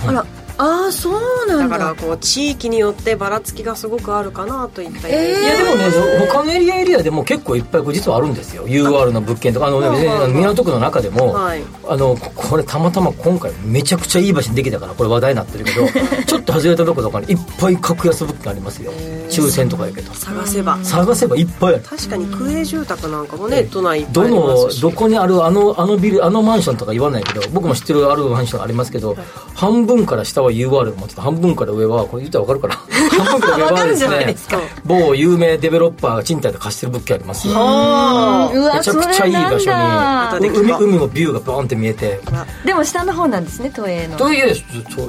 [0.05, 0.25] あら
[0.61, 1.77] ああそうなんだ。
[1.77, 5.41] だからこう地域によってばらつきがすごくあるかなといったイメージ。
[5.41, 8.67] いやでもね他のエリアエリアでも結構いっぱいこれ実はあるんですよ。
[8.67, 11.63] UR の物件とかあの、ね、港区の中でも、はい。
[11.87, 15.87] あのここれたまたま今回めちゃくちゃいい場所にできたからこれ話題になってるけど
[16.27, 18.91] ちょっと外れたとことかにいっぱい格安物件ありますよ。
[19.29, 20.77] 抽選とかやけど探せば。
[20.83, 21.83] 探せばいっぱいある。
[21.83, 24.81] 確かに区営住宅なんかもね都内いっぱいどありまのすし。
[24.81, 29.15] どこにあるあのあのビルあのマンションとか言わないけど僕も知ってるあるマンションありますけど、
[29.53, 40.39] 半分から下は UR が持ってて半分から上はこれ言ったら分かるかな 半分から上はですね某有名デベロッパーが賃貸で貸してる物件ありますめちゃくちゃいい場所それなんだ。
[40.39, 42.19] に海海もビューがバーンって見えて。
[42.65, 44.17] でも下の方なんですね都営の。
[44.17, 44.55] という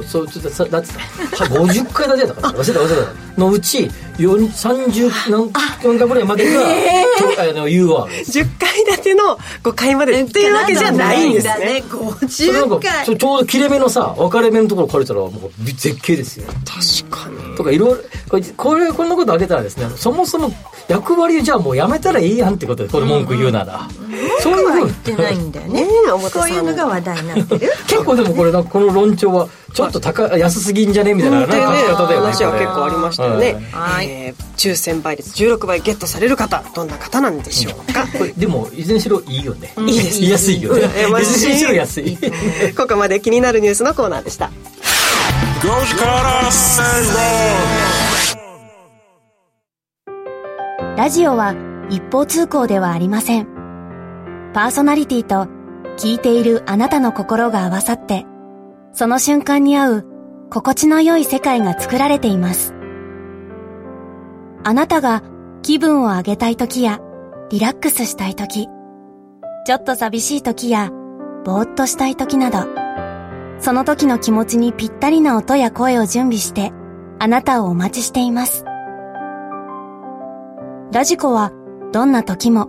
[0.06, 0.98] そうそうだってさ
[1.44, 2.58] 50階建てだったから。
[2.58, 3.40] 忘れた忘れた。
[3.40, 8.38] のうち4 30何何階ぐらいまでが、とあの UR です。
[8.38, 11.82] 10階建ての5階までっていうわけじゃないんですね。
[12.28, 16.46] それなんかそれちょうど切れ目のさ分かれ目のところ借りたらもう絶景ですよ。
[16.64, 17.56] 確かに。
[17.56, 17.96] とかいろいろ
[18.28, 20.50] これこれこんなことあげたらですねそもそも
[20.88, 24.08] 役割をじゃあもうやめたらいいやんってことでこれ文句言うなら、そう
[24.48, 25.82] いうふうに言ってないんだよね。
[25.84, 27.72] ねえ表こういうのが話題になってる。
[27.86, 31.14] 結構でもこれこの論調はちょっと高安すぎんじゃね？
[31.14, 32.26] みたいなねなんか書き方だよね。
[32.26, 34.06] 話は結構ありましたよね、はい。
[34.06, 38.04] えー抽選倍率16倍ゲットされる方どんな方なんでしょうか？
[38.36, 40.28] でもいずれにしろいいよね、いいですね。
[40.36, 40.82] 安いよね。
[40.82, 41.32] 羨ましい。
[41.32, 42.18] いずれにしろ安い。
[42.76, 44.50] ここまで気になるニュースのコーナーでした。
[45.62, 46.82] Goji Kara Say
[50.04, 50.96] Roll.
[50.98, 51.54] ラジオは
[51.88, 53.59] 一方通行ではありません。
[54.52, 55.48] パーソナリティと
[55.96, 58.26] 聞いているあなたの心が合わさって、
[58.92, 60.06] その瞬間に合う
[60.50, 62.74] 心地の良い世界が作られています。
[64.64, 65.22] あなたが
[65.62, 67.00] 気分を上げたい時や
[67.50, 68.68] リラックスしたい時、
[69.66, 70.90] ちょっと寂しい時や
[71.44, 72.66] ぼーっとしたい時など、
[73.60, 76.72] その時の気持ちにぴったりな音や声を準備して、
[77.18, 78.64] あなたをお待ちしています。
[80.92, 81.52] ラジコは
[81.92, 82.68] どんな時も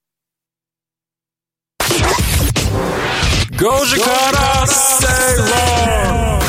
[3.61, 5.05] Goji Kara Say
[5.37, 6.41] Roll.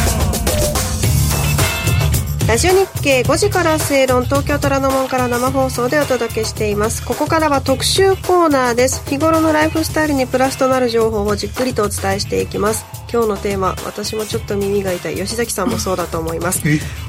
[2.49, 7.05] ラジオ日経5時から正論東京虎ノ門から生放送でお届けしています。
[7.05, 9.07] ここからは特集コーナーです。
[9.11, 13.02] 日頃のライフスタイルにプラスとなる情報をじっくりとお伝えしていきます。
[13.13, 15.17] 今日のテーマ私もちょっと耳が痛い。
[15.17, 16.63] 吉崎さんもそうだと思います。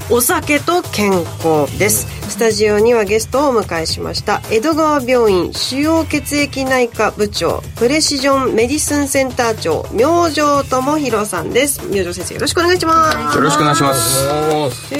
[0.09, 2.07] お酒と健康です。
[2.29, 4.41] スタジオにはゲストをお迎えしました。
[4.51, 11.79] 江戸川病院腫瘍血液内科部長プレシジョンメディスンセンター長明星智弘さんです。
[11.87, 13.37] 明星先生よろしくお願いします。
[13.37, 14.27] よろしくお願いします。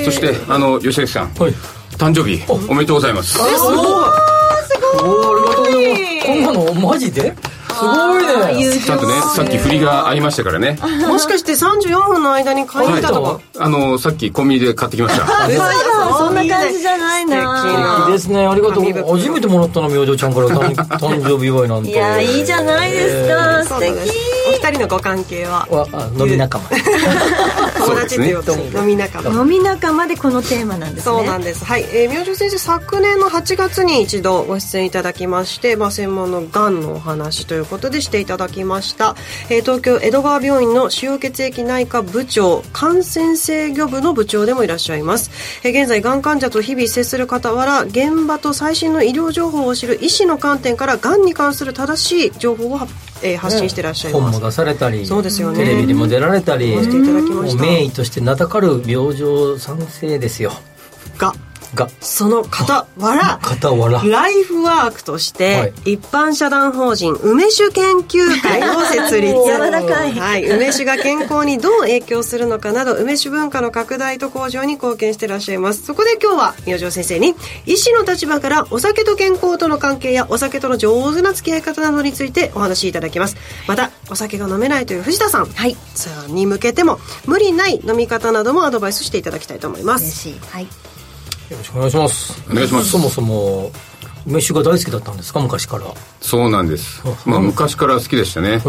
[0.05, 1.53] そしてあの吉崎さん、はい、
[1.97, 2.73] 誕生日お。
[2.73, 3.33] めでとうございます。
[3.33, 3.49] すごい。
[3.51, 3.75] すごい。
[3.75, 3.81] あ
[5.35, 6.25] りがとうございます。
[6.25, 7.35] こんなのマジで？
[7.35, 8.79] すごいね。
[8.79, 10.77] ちゃんとねさっき振りがありましたからね。
[11.07, 15.25] もしかして34分の間に買いに来たとか、あのさっきコンビニで買ってきました。
[16.17, 17.61] そんな感じじゃないな。
[17.61, 18.45] 素敵ですね。
[18.45, 18.83] ありがとう。
[19.17, 20.47] 初めてもらったの明星ちゃんから。
[20.49, 21.91] 誕生日祝いなんて。
[21.91, 23.63] いやいいじゃないですか。
[23.63, 25.67] 素敵お二人のご関係は？
[26.17, 26.69] 飲み仲間。
[27.85, 29.41] 友達っていうと飲み仲間。
[29.41, 31.15] 飲み仲間でこのテーマなんですね。
[31.15, 31.65] そうなんです。
[31.65, 39.15] はい、えー、明星先生昨年の8月に一度ご出演いただきまして、まあ、専門のがんのお話ということでしていただきました、
[39.49, 45.31] えー、東京江戸川病院の腫瘍血液内科部長感染制御部の部長でもいらっしゃいます、
[45.63, 52.93] えー、現在がん患者と日々接する傍ら現場と最新の医療情報を知る医師の観点からがんに関する正しい情報を発
[53.23, 57.63] えー、発信してらっしゃいます、本も出されたりそうですよ、ね、テレビにも出られたりしていただきました。
[57.63, 60.51] 名医として名高る病状賛成ですよ
[61.73, 61.83] が。
[61.85, 64.01] がその傍ら傍ら。
[64.03, 69.33] ライフワークとして、一般社団法人梅酒研究会を設立。
[69.43, 75.83] 柔らかい、はい、梅酒が健康にどう影響するのかなど梅酒文化の拡大と向上に貢献していらっしゃいます。
[75.85, 83.35] そこで今日は明星先生に医師の立場からお酒と健康との関係やお酒との上手な付き合い方などについてお話しいただきます。
[83.67, 90.03] またお酒が飲めないという藤田さん、はい、さんに向けても無理ない飲み方などもアドバイスしていただきたいと思います。
[90.03, 90.39] 嬉しい。
[90.49, 90.67] はい
[91.49, 92.43] よろしくお願いします。
[92.49, 92.89] お願いします。
[92.89, 93.71] そもそも
[94.25, 95.41] 梅酒が大好きだったんですか？
[95.41, 95.85] 昔から。
[96.21, 97.03] そうなんです。
[97.25, 98.61] まあ昔から好きでしたね。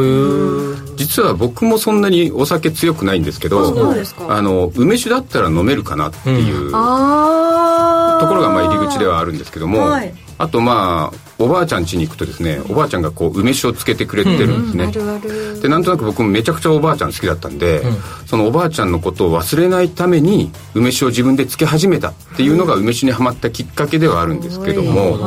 [0.96, 3.94] 実は僕もそんなにお酒強くないんですけど
[4.28, 25.18] あの梅酒だったら飲めるかなっていう、ところがまあ入り口ではあるんですけども、はい、あとまあおばあちゃん家に行くとですねおばあちゃんがこう梅酒をつけてくれてるんですね、うん、でなんとなく僕もめちゃくちゃおばあちゃん好きだったんで、うん、そのおばあちゃんのことを忘れないために梅酒を自分でつけ始めたっていうのが梅酒にはまったきっかけではあるんですけども、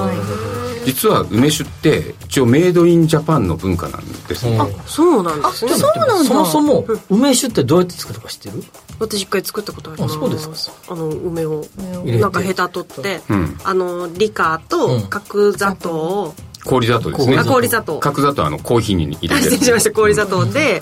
[0.88, 4.50] 実は梅酒って一応メイドインジャパンの文化なんです。
[4.50, 5.74] ね、あそうなんですね。
[5.74, 6.24] そうなんだ。
[6.24, 8.64] そもそも梅酒ってどうやって作るか知ってる？
[8.98, 10.16] 私一回作ったことあります。
[10.16, 10.94] あそうですか。
[10.94, 11.66] あの梅を
[12.06, 16.34] なんかヘタ取って、うん、あのリカーと角砂糖を、
[16.64, 17.44] 氷砂糖ですね。
[17.44, 18.00] 氷砂糖。
[18.00, 19.92] 角砂糖あのコーヒーに入れて失礼しました。
[19.92, 20.82] 氷砂糖で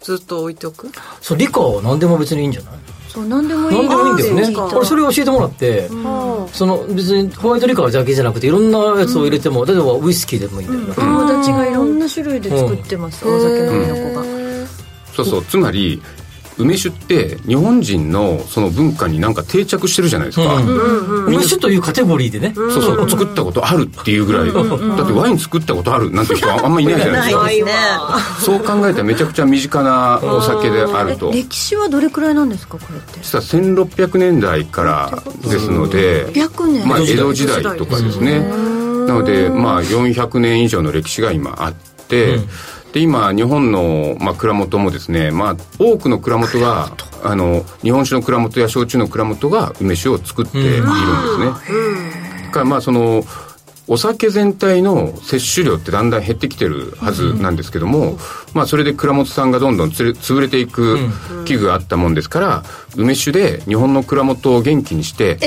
[0.00, 0.88] ずっと置いておく。
[1.20, 2.74] そうリカは何でも別にいいんじゃない？
[3.14, 4.56] そう何でもいい何でもいいんだよね。
[4.74, 14.24] 俺それを教えてもらって、うん、その別にホワイトリカーだけじゃなくていろんなやつを入れても、うん、例えばウイスキーでもいいんだよ、ね、友達がいろんな種類で作ってます、お酒飲みの子が
[15.14, 15.44] そうそう。
[15.44, 16.02] つまり
[16.56, 22.52] 梅酒って日本人のその文化になんか定着してるじゃないですか、うん、梅酒というカテゴリーでね。
[22.54, 23.10] そうそう。
[23.10, 24.52] 作ったことあるっていうぐらい。
[24.52, 28.20] だってワイン作ったことあるなんて人はあんまりいないじゃないですか。
[28.40, 31.32] そう考えたらめちゃくちゃ身近なお酒であると。
[31.32, 33.20] 歴史はどれくらいなんですかこれって？
[33.20, 36.32] 実は1600年代からですので、
[36.86, 38.40] まあ、江戸時代とかですね。
[39.06, 42.46] なのでまあ400年以上の歴史が今あって、うん
[42.94, 53.24] で今日本の、まあ、蔵元もですね、まあ、多くの蔵元があの日本酒の蔵元や焼酎の蔵元が梅酒を作っているんですね、だからまあその
[53.88, 58.16] お酒全体の摂取量ってだんだん減ってきてるはずなんですけども、
[58.54, 60.96] まあそれで蔵元さんがどんどんつれ潰れていく
[61.46, 62.62] 危惧があったもんですから、
[62.96, 65.38] 梅酒で日本の蔵元を元気にして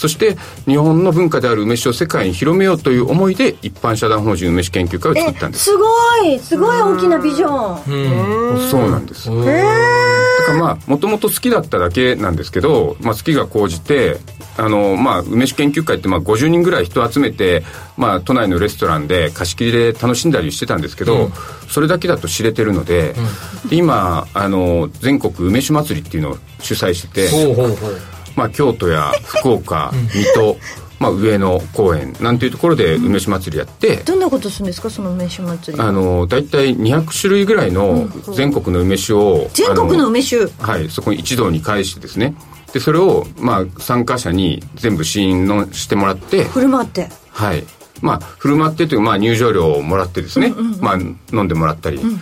[0.00, 5.64] そして日本の文化である梅酒を世界に広めようという思いで一般社団法人梅酒研究会を作ったんです。
[5.64, 5.84] すご
[6.24, 6.38] い。
[6.38, 8.70] すごい大きなビジョン。
[8.70, 9.30] そうなんです。
[9.30, 14.16] へえだからまあもともと好きだっただけなんですけど、まあ、好きが高じて
[14.56, 17.62] あの、まあ、梅酒研究会ってまあ50人ぐらい人集めて、
[17.98, 21.32] まあ、都内のレストランで貸し切りで楽しんだりしてたんですけど、うん、
[21.68, 23.14] それだけだと知れてるので
[23.62, 28.00] うん、で今あの全国梅酒祭りっていうのを主催しててほうほうほう
[28.36, 30.56] まあ、京都や福岡水戸
[31.00, 34.90] まあ、上野公園なんていうところで梅酒祭りやって、どんなことするんですか？
[34.90, 35.82] その梅酒祭り。
[35.82, 40.52] あの大体200種類ぐらいの全国の梅酒を、全国の梅酒？
[40.60, 42.34] はいそこに一堂に会してですね。
[42.74, 46.44] でそれを、まあ、参加者に全部試飲のしてもらって。
[46.44, 47.08] 振る舞って。
[47.30, 47.64] はい。
[48.02, 50.98] まあ振る舞ってというまあ入場料をもらってですね、うんうんうん、まあ
[51.34, 52.18] 飲んでもらったり、うんうん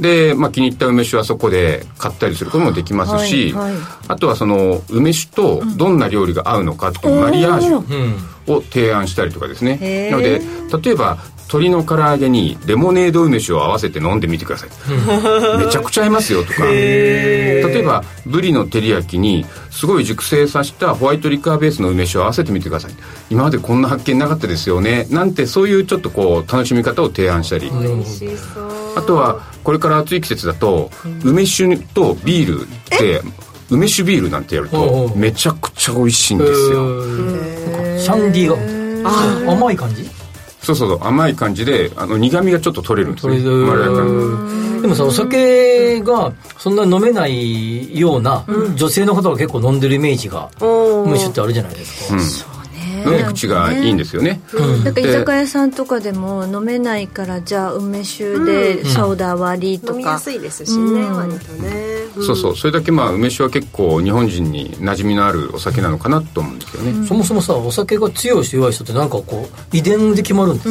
[0.00, 10.40] で、まあ、気に入った梅酒はそこで買ったりすることもできますし、はいはい、あとはその梅酒とどんな料理が合うのかっていうマリアージュを提案したりとかですね、なので
[10.82, 11.18] 例えば
[11.52, 14.70] 鶏の唐揚げにレモネード梅酒を合わせて飲んでみてください。
[15.62, 16.64] めちゃくちゃ合いますよとか。
[16.64, 22.92] 例えばブリの照り焼きにすごい熟成させたホワイトリカーベースの梅酒を合わせてみてください。
[23.28, 25.06] 今までこんな発見なかったですよね。
[25.10, 27.70] なんてそういうちょっとこう楽しみ方を提案したり。
[28.96, 30.90] あとはこれから暑い季節だと
[31.22, 32.64] 梅酒とビールっ
[32.98, 33.22] て
[33.70, 37.02] 梅酒ビールなんてやるとめちゃくちゃ美味しいんですよ。
[37.98, 39.52] シャンディが。
[39.52, 40.21] 甘い感じ？
[40.62, 43.38] そうそう甘い感じであの苦みがちょっと取れるんですね。
[43.40, 48.44] まろやかにでもさお酒がそんな飲めないような
[48.74, 52.51] 女性の方が結構飲んでるイメージが梅酒ってあるじゃないですか、うん
[53.06, 61.72] 飲み口がいいんですよね、うん、なんか居酒屋さんとかでも飲めないからじゃあ梅酒でソーダ割りとか、飲みやすいですしね、割とね、
[62.14, 62.56] そうそう。
[62.56, 70.68] それだけまあ梅酒は結構日本人に馴染みのあるお酒なのかなと思うんですよね、そもそもさお酒が強い人弱い人ってなんかこう遺伝で決まるんです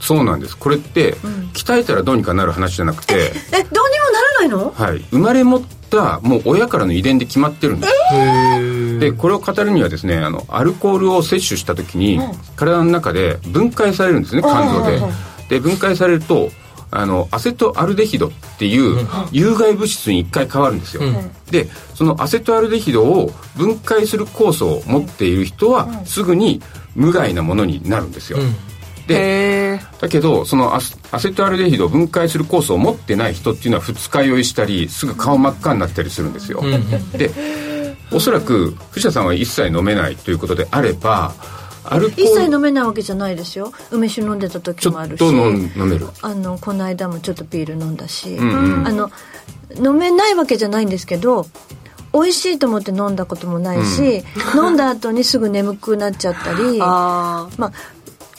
[0.00, 0.56] そうなんです。
[0.56, 1.14] これって、
[1.52, 3.14] 鍛えたらどうにかなる話じゃなくて。
[3.14, 4.70] えどうにもならないの？
[4.70, 4.98] はい。
[5.10, 12.20] 生まれ持ったもう親からの遺伝で決まってるんです、えー、でこれを語るにはですねあのアルコールを摂取した時に、
[12.56, 15.00] 体の中で分解されるんですね肝臓で、
[15.48, 16.50] で分解されると
[16.92, 26.60] あのアセトアルデヒドっていう有害物質に一回変わるんですよ、うん、でそのアセトアルデヒドを分解する酵素を持っている人はすぐに
[26.94, 28.69] 無害なものになるんですよ、うん
[29.14, 36.62] でだけどそのアセトアルデヒドを分解する酵素を持ってない人っていうのは二日酔いしたりすぐ顔真っ赤になったりするんですよ、
[37.12, 37.30] で
[38.12, 41.34] おそらく藤田さんは一切飲めないということであれば
[41.84, 43.72] アルコール一切飲めないわけじゃないですよ。
[43.90, 45.18] 梅酒飲んでた時もあるし。
[45.18, 46.08] ちょっと飲める。
[46.22, 49.10] あのこの間もちょっとビール飲んだし、うんうん、あの
[49.76, 51.46] 飲めないわけじゃないんですけど
[52.12, 54.22] 美味しいと思って飲んだこともないし、
[54.56, 57.72] うん、飲んだ後にすぐ眠くなっちゃったり まあ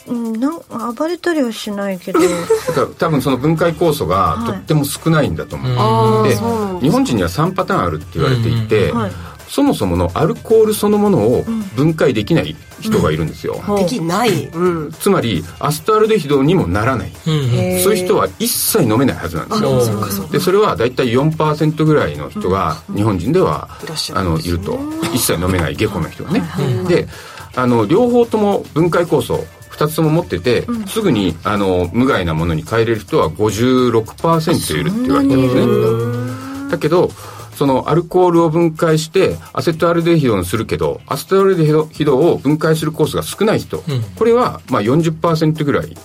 [0.06, 2.20] うん、なん暴れたりはしないけど。
[2.98, 9.12] 多分その分解酵素がとっても少ないんだと思う、はい、で日本人には3パターンあるって言われていて、うんはい、
[9.48, 11.44] そもそものアルコールそのものを
[11.76, 20.28] 分解できない人がいるんですよ、うん、できない、うん、つまりアスタルデヒドにもならない、うん、そういう人は一切飲めないはずなんですよ。
[20.28, 23.68] でそれは大体4%ぐらいの人が日本人では、
[24.14, 24.78] あのいると。
[25.12, 26.42] 一切飲めない下戸の人がね、
[26.88, 27.06] で
[27.54, 36.70] あの両方とも分解酵素2つとも持ってて、すぐにあの無害なものに変えれる人は56%いるって言われてるんですね。
[36.70, 37.10] だけど
[37.54, 45.96] そのアルコールを分解してアセトアルデヒドにするけどアセトアルデヒドを分解するコースが少ない人、うん、これはまあ40%ぐらい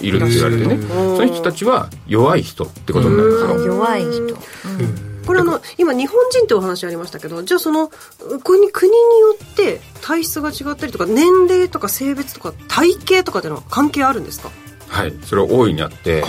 [0.00, 0.78] いるって言われてね。
[0.86, 3.74] そういう人たちは弱い人ってことになるんですよ。
[3.74, 7.88] 弱い人、うんこれあの今日本人ってお話ありましたけどじゃあその
[8.42, 14.50] 国国によって体質が違ったりとか年齢とか性別とか体型とかっていうのは関係あるんですか？
[14.88, 15.14] はい。
[15.22, 16.22] それは大いにあって。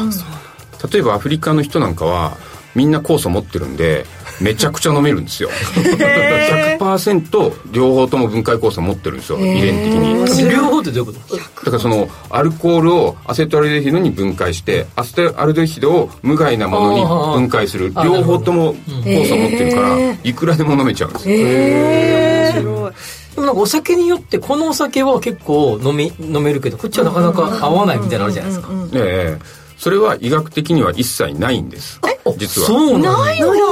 [0.91, 2.37] 例えばアフリカの人なんかは
[2.75, 4.05] みんな酵素持ってるんで
[4.41, 5.49] めちゃくちゃ飲めるんですよ。
[5.75, 9.39] 100%両方とも分解酵素持ってるんですよ。
[9.39, 10.49] 遺伝的に。
[10.49, 11.37] 両方ってどういうこと？
[11.37, 17.93] だからそのアルコールをアセトアルデヒドに分解してアセトアルデヒドを無害なものに分解する。
[18.03, 21.35] 両方とも酵素持ってるからいくらでも飲めちゃうんですよ。
[21.35, 22.93] へえ面白い。
[23.35, 28.69] でもなんかお酒によってこのお酒は結構飲み飲めるけどこっちはなかなか合わないみたいなのあるじゃないですか。
[28.93, 31.99] ええそれは医学的には一切ないんです。
[32.37, 32.67] 実は。
[32.67, 33.65] そうないのです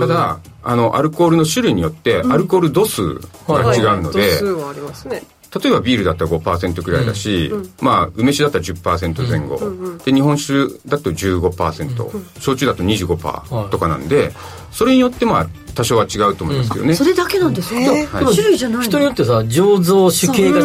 [0.00, 0.06] か？
[0.06, 3.14] ただあのアルコールの種類によってアルコール度数
[3.48, 5.22] が違うので、度数はありますね。
[5.52, 14.32] 例えばビールだったら5%ぐらいだし、うん、まあ梅酒だったら10%前後、うん、で日本酒だと15%、うん、焼酎だと25%とかなんで、
[14.70, 20.60] それによってまあ多少は違うと思いますけどね、それだけなんですか、はい、種類じゃない人によってさ醸造酒系が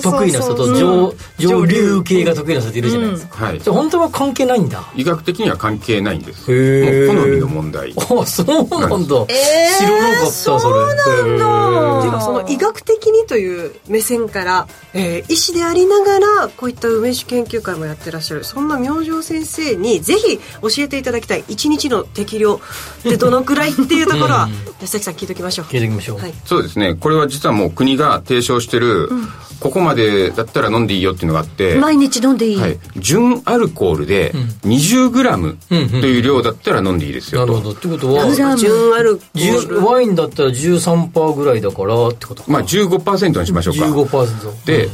[0.00, 4.84] 得意な人と蒸蒸留系が得意な人っているじゃないですか、はい、じゃ本当は関係ないんだ。
[4.94, 6.52] 医学的には関係ないんです。
[6.52, 7.92] へ好みの問題。
[7.98, 10.60] あそうなんだ、えー、知らなかったそれ。
[10.60, 12.02] そうなんだ。
[12.02, 18.44] ていうかその医学的にという目線から、えー、医師でありながらこういった梅酒研究会もやってらっしゃる。
[18.44, 21.44] そんな明星先生にぜひ教えていただきたい。
[21.44, 22.60] 1日の適量
[23.10, 24.48] ってどのくらいっていうところは
[24.80, 25.64] 安崎さん聞いておきましょう。
[25.66, 26.94] 聞いておきましょう、はい、そうですね。
[26.94, 31.76] これは実はもう国が提唱してる、うん、ここまでだったら飲んでいいよっていうのがあって。
[31.76, 34.32] 毎日飲んでいい、はい、純アルコールで
[34.62, 37.72] 20g という量だったら飲んでいいですよ、なるほど。
[37.72, 39.84] ってことは純アルコール。
[39.84, 42.50] ワインだったら13%ぐらいだからってことか。
[42.50, 43.84] まあ15%にしましょうか。
[43.86, 44.88] 15%で、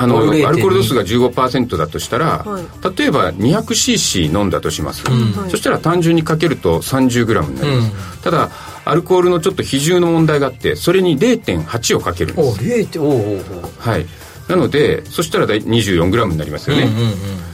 [0.00, 2.64] あのアルコール度数が15%だとしたら、はい、
[2.96, 8.50] 例えば 200cc 飲んだとします、うん、そしたら単純にかけると 30g になります、うん、ただ
[8.84, 12.98] アルコールのちょっと比重の問題があってそれに0.8をかけるんです。
[12.98, 13.42] おお
[13.78, 14.06] はい。
[14.48, 17.49] なのでそしたら 24g になりますよね、うんうんうん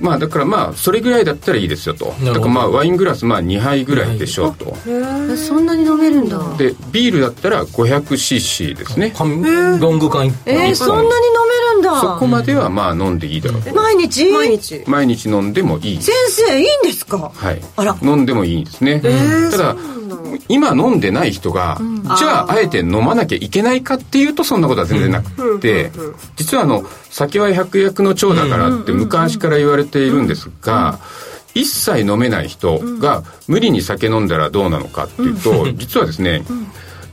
[0.00, 2.14] まあだからまあそれぐらいだったらいいですよと。
[2.24, 4.76] だからまあワイングラスまあ2杯ぐらいでしょうと
[5.36, 6.38] そんなに飲めるんだ。
[6.58, 9.12] でビールだったら 500cc ですね。
[9.18, 9.24] ロ
[9.92, 11.12] ング缶えー、そんなに飲
[11.74, 12.00] めるんだ。
[12.00, 13.74] そこまではまあ飲んでいいだろう。
[13.74, 14.30] 毎日？
[14.32, 14.82] 毎日。
[14.86, 16.02] 毎日飲んでもいい。
[16.02, 17.30] 先生いいんですか？
[17.34, 17.60] はい。
[17.76, 17.96] あら。
[18.02, 19.00] 飲んでもいいですね。
[19.00, 19.76] ただ
[20.48, 25.90] 今飲んでない人が、うん、じゃああえて飲まなきゃいけないかっていうとそんなことは全然なくて、
[26.36, 30.98] 実はあの酒は百薬の長だからって昔から言われているんですが、
[31.54, 36.44] 一切飲めない人が無理に酒飲んだらどうなのかっていうと、実はですね、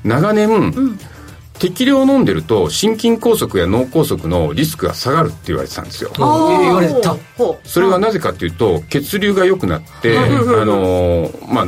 [0.03, 0.99] 長年、
[1.59, 6.11] 適量飲んでると心筋梗塞や脳梗塞のリスクが下がるって言われてたんですよ。
[6.17, 7.15] 言われた。
[7.63, 10.27] それはなぜかっていうと血流が良くなって、あ
[10.65, 11.65] のまあ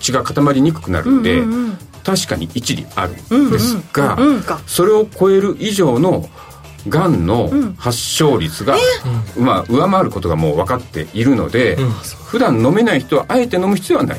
[0.00, 1.42] 血が固まりにくくなるんで、
[2.04, 4.18] 確かに一理あるんですが、
[4.66, 6.28] それを超える以上の
[6.88, 7.26] がん。
[7.26, 8.76] の発症率が、
[9.36, 14.18] うん、まあ、上回ることがもう分かっているので、うん、普段飲めない人はあえて飲む必要はない、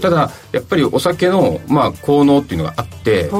[0.00, 3.30] ただやっぱりお酒の、まあ、効能っていうのがあって、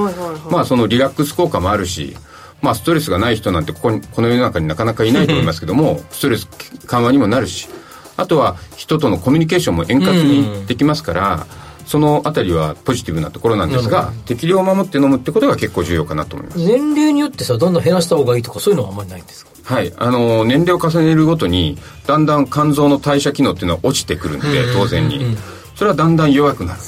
[0.51, 2.17] まあ、そのリラックス効果もあるし
[2.63, 6.49] まあ、ストレスがない人なんてここにこの世の中になかなかいないと思いますけども ストレス
[6.87, 7.69] 緩和にもなるし
[8.17, 11.47] あとは人とのコミュニケーションも円滑にできますから、
[11.87, 16.59] そのあたりはポジティブなところなんですが、適量を守って飲むってことが結構重要かなと思います。
[16.59, 19.75] 年齢によってさどんどん減らした方がいいとかそういうのはあんまりないんですか？
[19.75, 19.93] はい。
[19.97, 25.37] あの年齢を重ねるごとにだんだん肝臓の代謝機能っていうのは落ちてくるんで、当然に、
[25.75, 26.81] それはだんだん弱くなる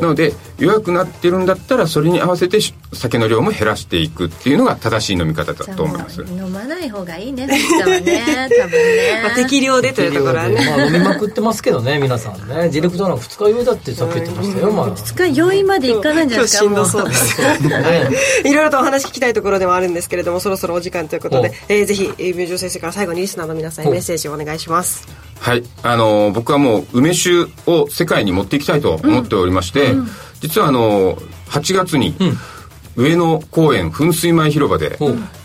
[0.00, 2.58] なので弱くなってるんだったらそれに合わせて
[2.92, 6.22] 酒の量も減らしていくっていうのが正しい飲み方だと思います。
[6.22, 12.68] 飲まない方がいいねね 多分ね、まあ、適量でというところはね、まあ、飲みまくってますけどね皆さんね。
[12.68, 17.40] ディレクターの二日酔いだってさっき言ってましたよ、まあ、二日酔いまでいかないんじゃないですかしんどそうです
[18.44, 25.06] いろいろとお話聞きたいところではあるんですけれどもそろそろお時間ということで、えー、ぜひ明星先生から最後にリスナーの皆さんにメッセージをお願いします
[25.38, 30.08] はいあのー、僕はもう梅酒を世界に持っていきたいと思っておりまして、うん、
[30.40, 32.14] 実はあのー、8月に、
[32.96, 34.98] 上野公園噴水前広場で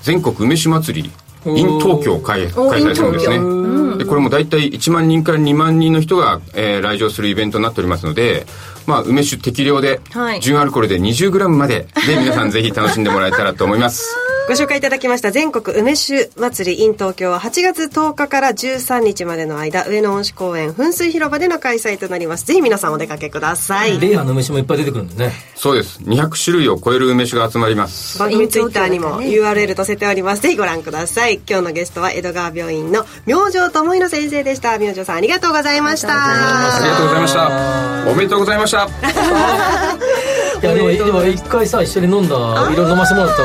[0.04, 1.12] 全国梅酒祭り
[1.46, 3.98] in 東京開開催するんですね。
[3.98, 8.46] でこれも大体1万人から2万人の人が、えー、来場するイベントになっておりますので
[8.88, 14.16] まあ、梅酒適量で、はい、純アルコールで 20g までで皆さんぜひ楽しんでもらえたらと思います
[14.48, 22.46] ご紹介いただきました全国梅酒祭り in 東京は8月10日から13日までの間上野恩賜公園噴水広場での開催となります。
[22.46, 24.00] ぜひ皆さんお出かけください。
[24.00, 25.32] レアの梅酒もいっぱい出てくるんですね。
[25.56, 26.02] そうです。
[26.02, 28.20] 200種類を超える梅酒が集まります。
[28.20, 30.42] 番組ツイッターにも URL 載せております。
[30.42, 31.36] ぜひご覧ください。
[31.48, 34.78] 今日のゲストは江戸川病院の明星智弘先生でした。
[34.80, 36.10] 明星さんありがとうございました。
[36.12, 38.12] ありがとうございました。
[38.12, 38.90] おめでとうございました。
[40.62, 42.36] いやでもでも一回さ一緒に飲んだ
[42.72, 43.44] いろいろ飲ませてもらった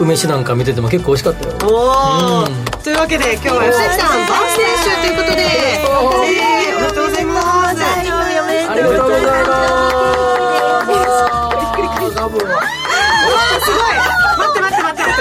[0.00, 1.56] 梅酒なんか見てても結構美味しかったよ。
[1.64, 1.66] お
[2.42, 7.32] お、うん、というわけで今日は吉崎さんバースデー週ということで、えー、おめでとうございま
[7.74, 7.82] す。
[7.82, 10.12] ありがとうございます。
[13.62, 13.70] す。
[13.70, 13.94] ごい
[14.38, 15.12] 待って待って待って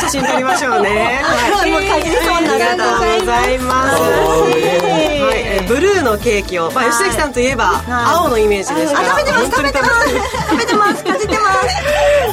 [0.00, 3.96] 写真撮りましょうねはいもうありがとうございます。
[3.98, 8.94] はい、ブルーのケーキを、まあ、吉崎さんといえば、青のイメージです。
[8.94, 9.50] から食べてます。
[9.50, 10.08] 食べてます。
[10.48, 11.04] 食べてます。
[11.04, 11.45] かじってます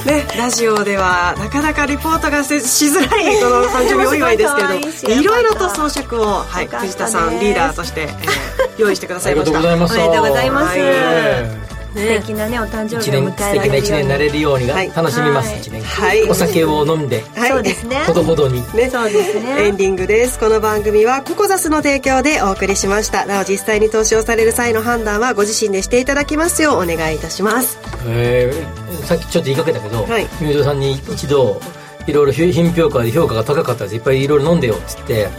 [0.06, 9.58] ねラジオではなかなかリポートがしづらい この誕生日お祝いですけれどいろいろと装飾を、はい、藤田さんリーダーとして、えー、用意してくださいました。
[9.58, 9.93] ありがとうございます。
[9.93, 10.72] おめでとうございま
[11.70, 13.69] す、素敵なねお誕生日を迎えられるように。
[13.69, 17.97] 素敵な一年になれるように楽しみます一年、はい、お酒を飲んで、はい、そうですね。
[18.05, 18.61] ほどほどに。
[18.75, 18.89] ね。
[18.89, 19.67] そうですね。
[19.67, 20.39] エンディングです。
[20.39, 23.25] この番組はココザスの提供でお送りしました。
[23.25, 27.77] なお実際に投資をされる際の判断はご自身でしていただきますようお願いいたします。
[28.07, 31.61] えー、さっきちょっと言いかけたけど、はい、ミュージさんに一度
[32.07, 33.95] いろいろ品評価で評価が高かったです。
[33.95, 35.29] いっぱいいろいろ飲んでよっつって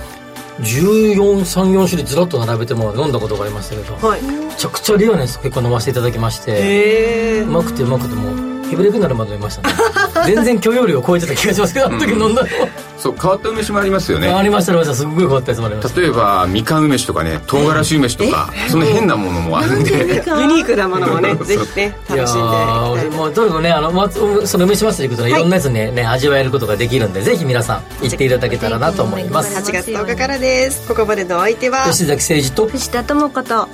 [0.60, 9.74] 1434種類ずらっと並べても飲んだことがありましたけど、はい、めちゃくちゃリアなやつ結構飲ませていただきましてうまくてうまくてもうヘブレクなるまで飲みましたね
[10.26, 12.48] 全然許容量を超えてた気がしますけどあの時飲んだの、
[12.98, 14.28] そう変わった梅酒もありますよね。
[14.28, 14.94] ありましたありました。
[14.94, 19.90] すっごい変わったやつもありました例えばみかん梅酒とかね唐辛子梅酒とかその変なものもあるんで。
[19.92, 20.04] ユ
[20.46, 29.54] ニークなものもね ぜひね楽しんでもうとにかくねあの、ま、その梅酒祭り行くといろんなやつね,、ね味わえることができるんでぜひ皆さん行っていただけたらなと思います。
[29.56, 30.86] 8月10日からです。
[30.88, 31.84] ここまでのお相手は？
[31.90, 32.34] 吉崎誠。
[32.34, 33.68] 二と藤田智子と。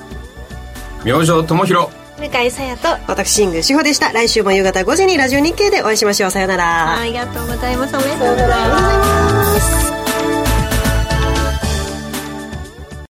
[1.04, 2.88] 明星智弘向井さやと。
[3.06, 4.12] 私新宮志保でした。
[4.12, 6.30] 来週も夕方5時にラジオ日経でお会いしましょう。
[6.30, 7.00] さよなら。
[7.00, 7.96] ありがとうございます。
[7.96, 9.99] おめでとうございます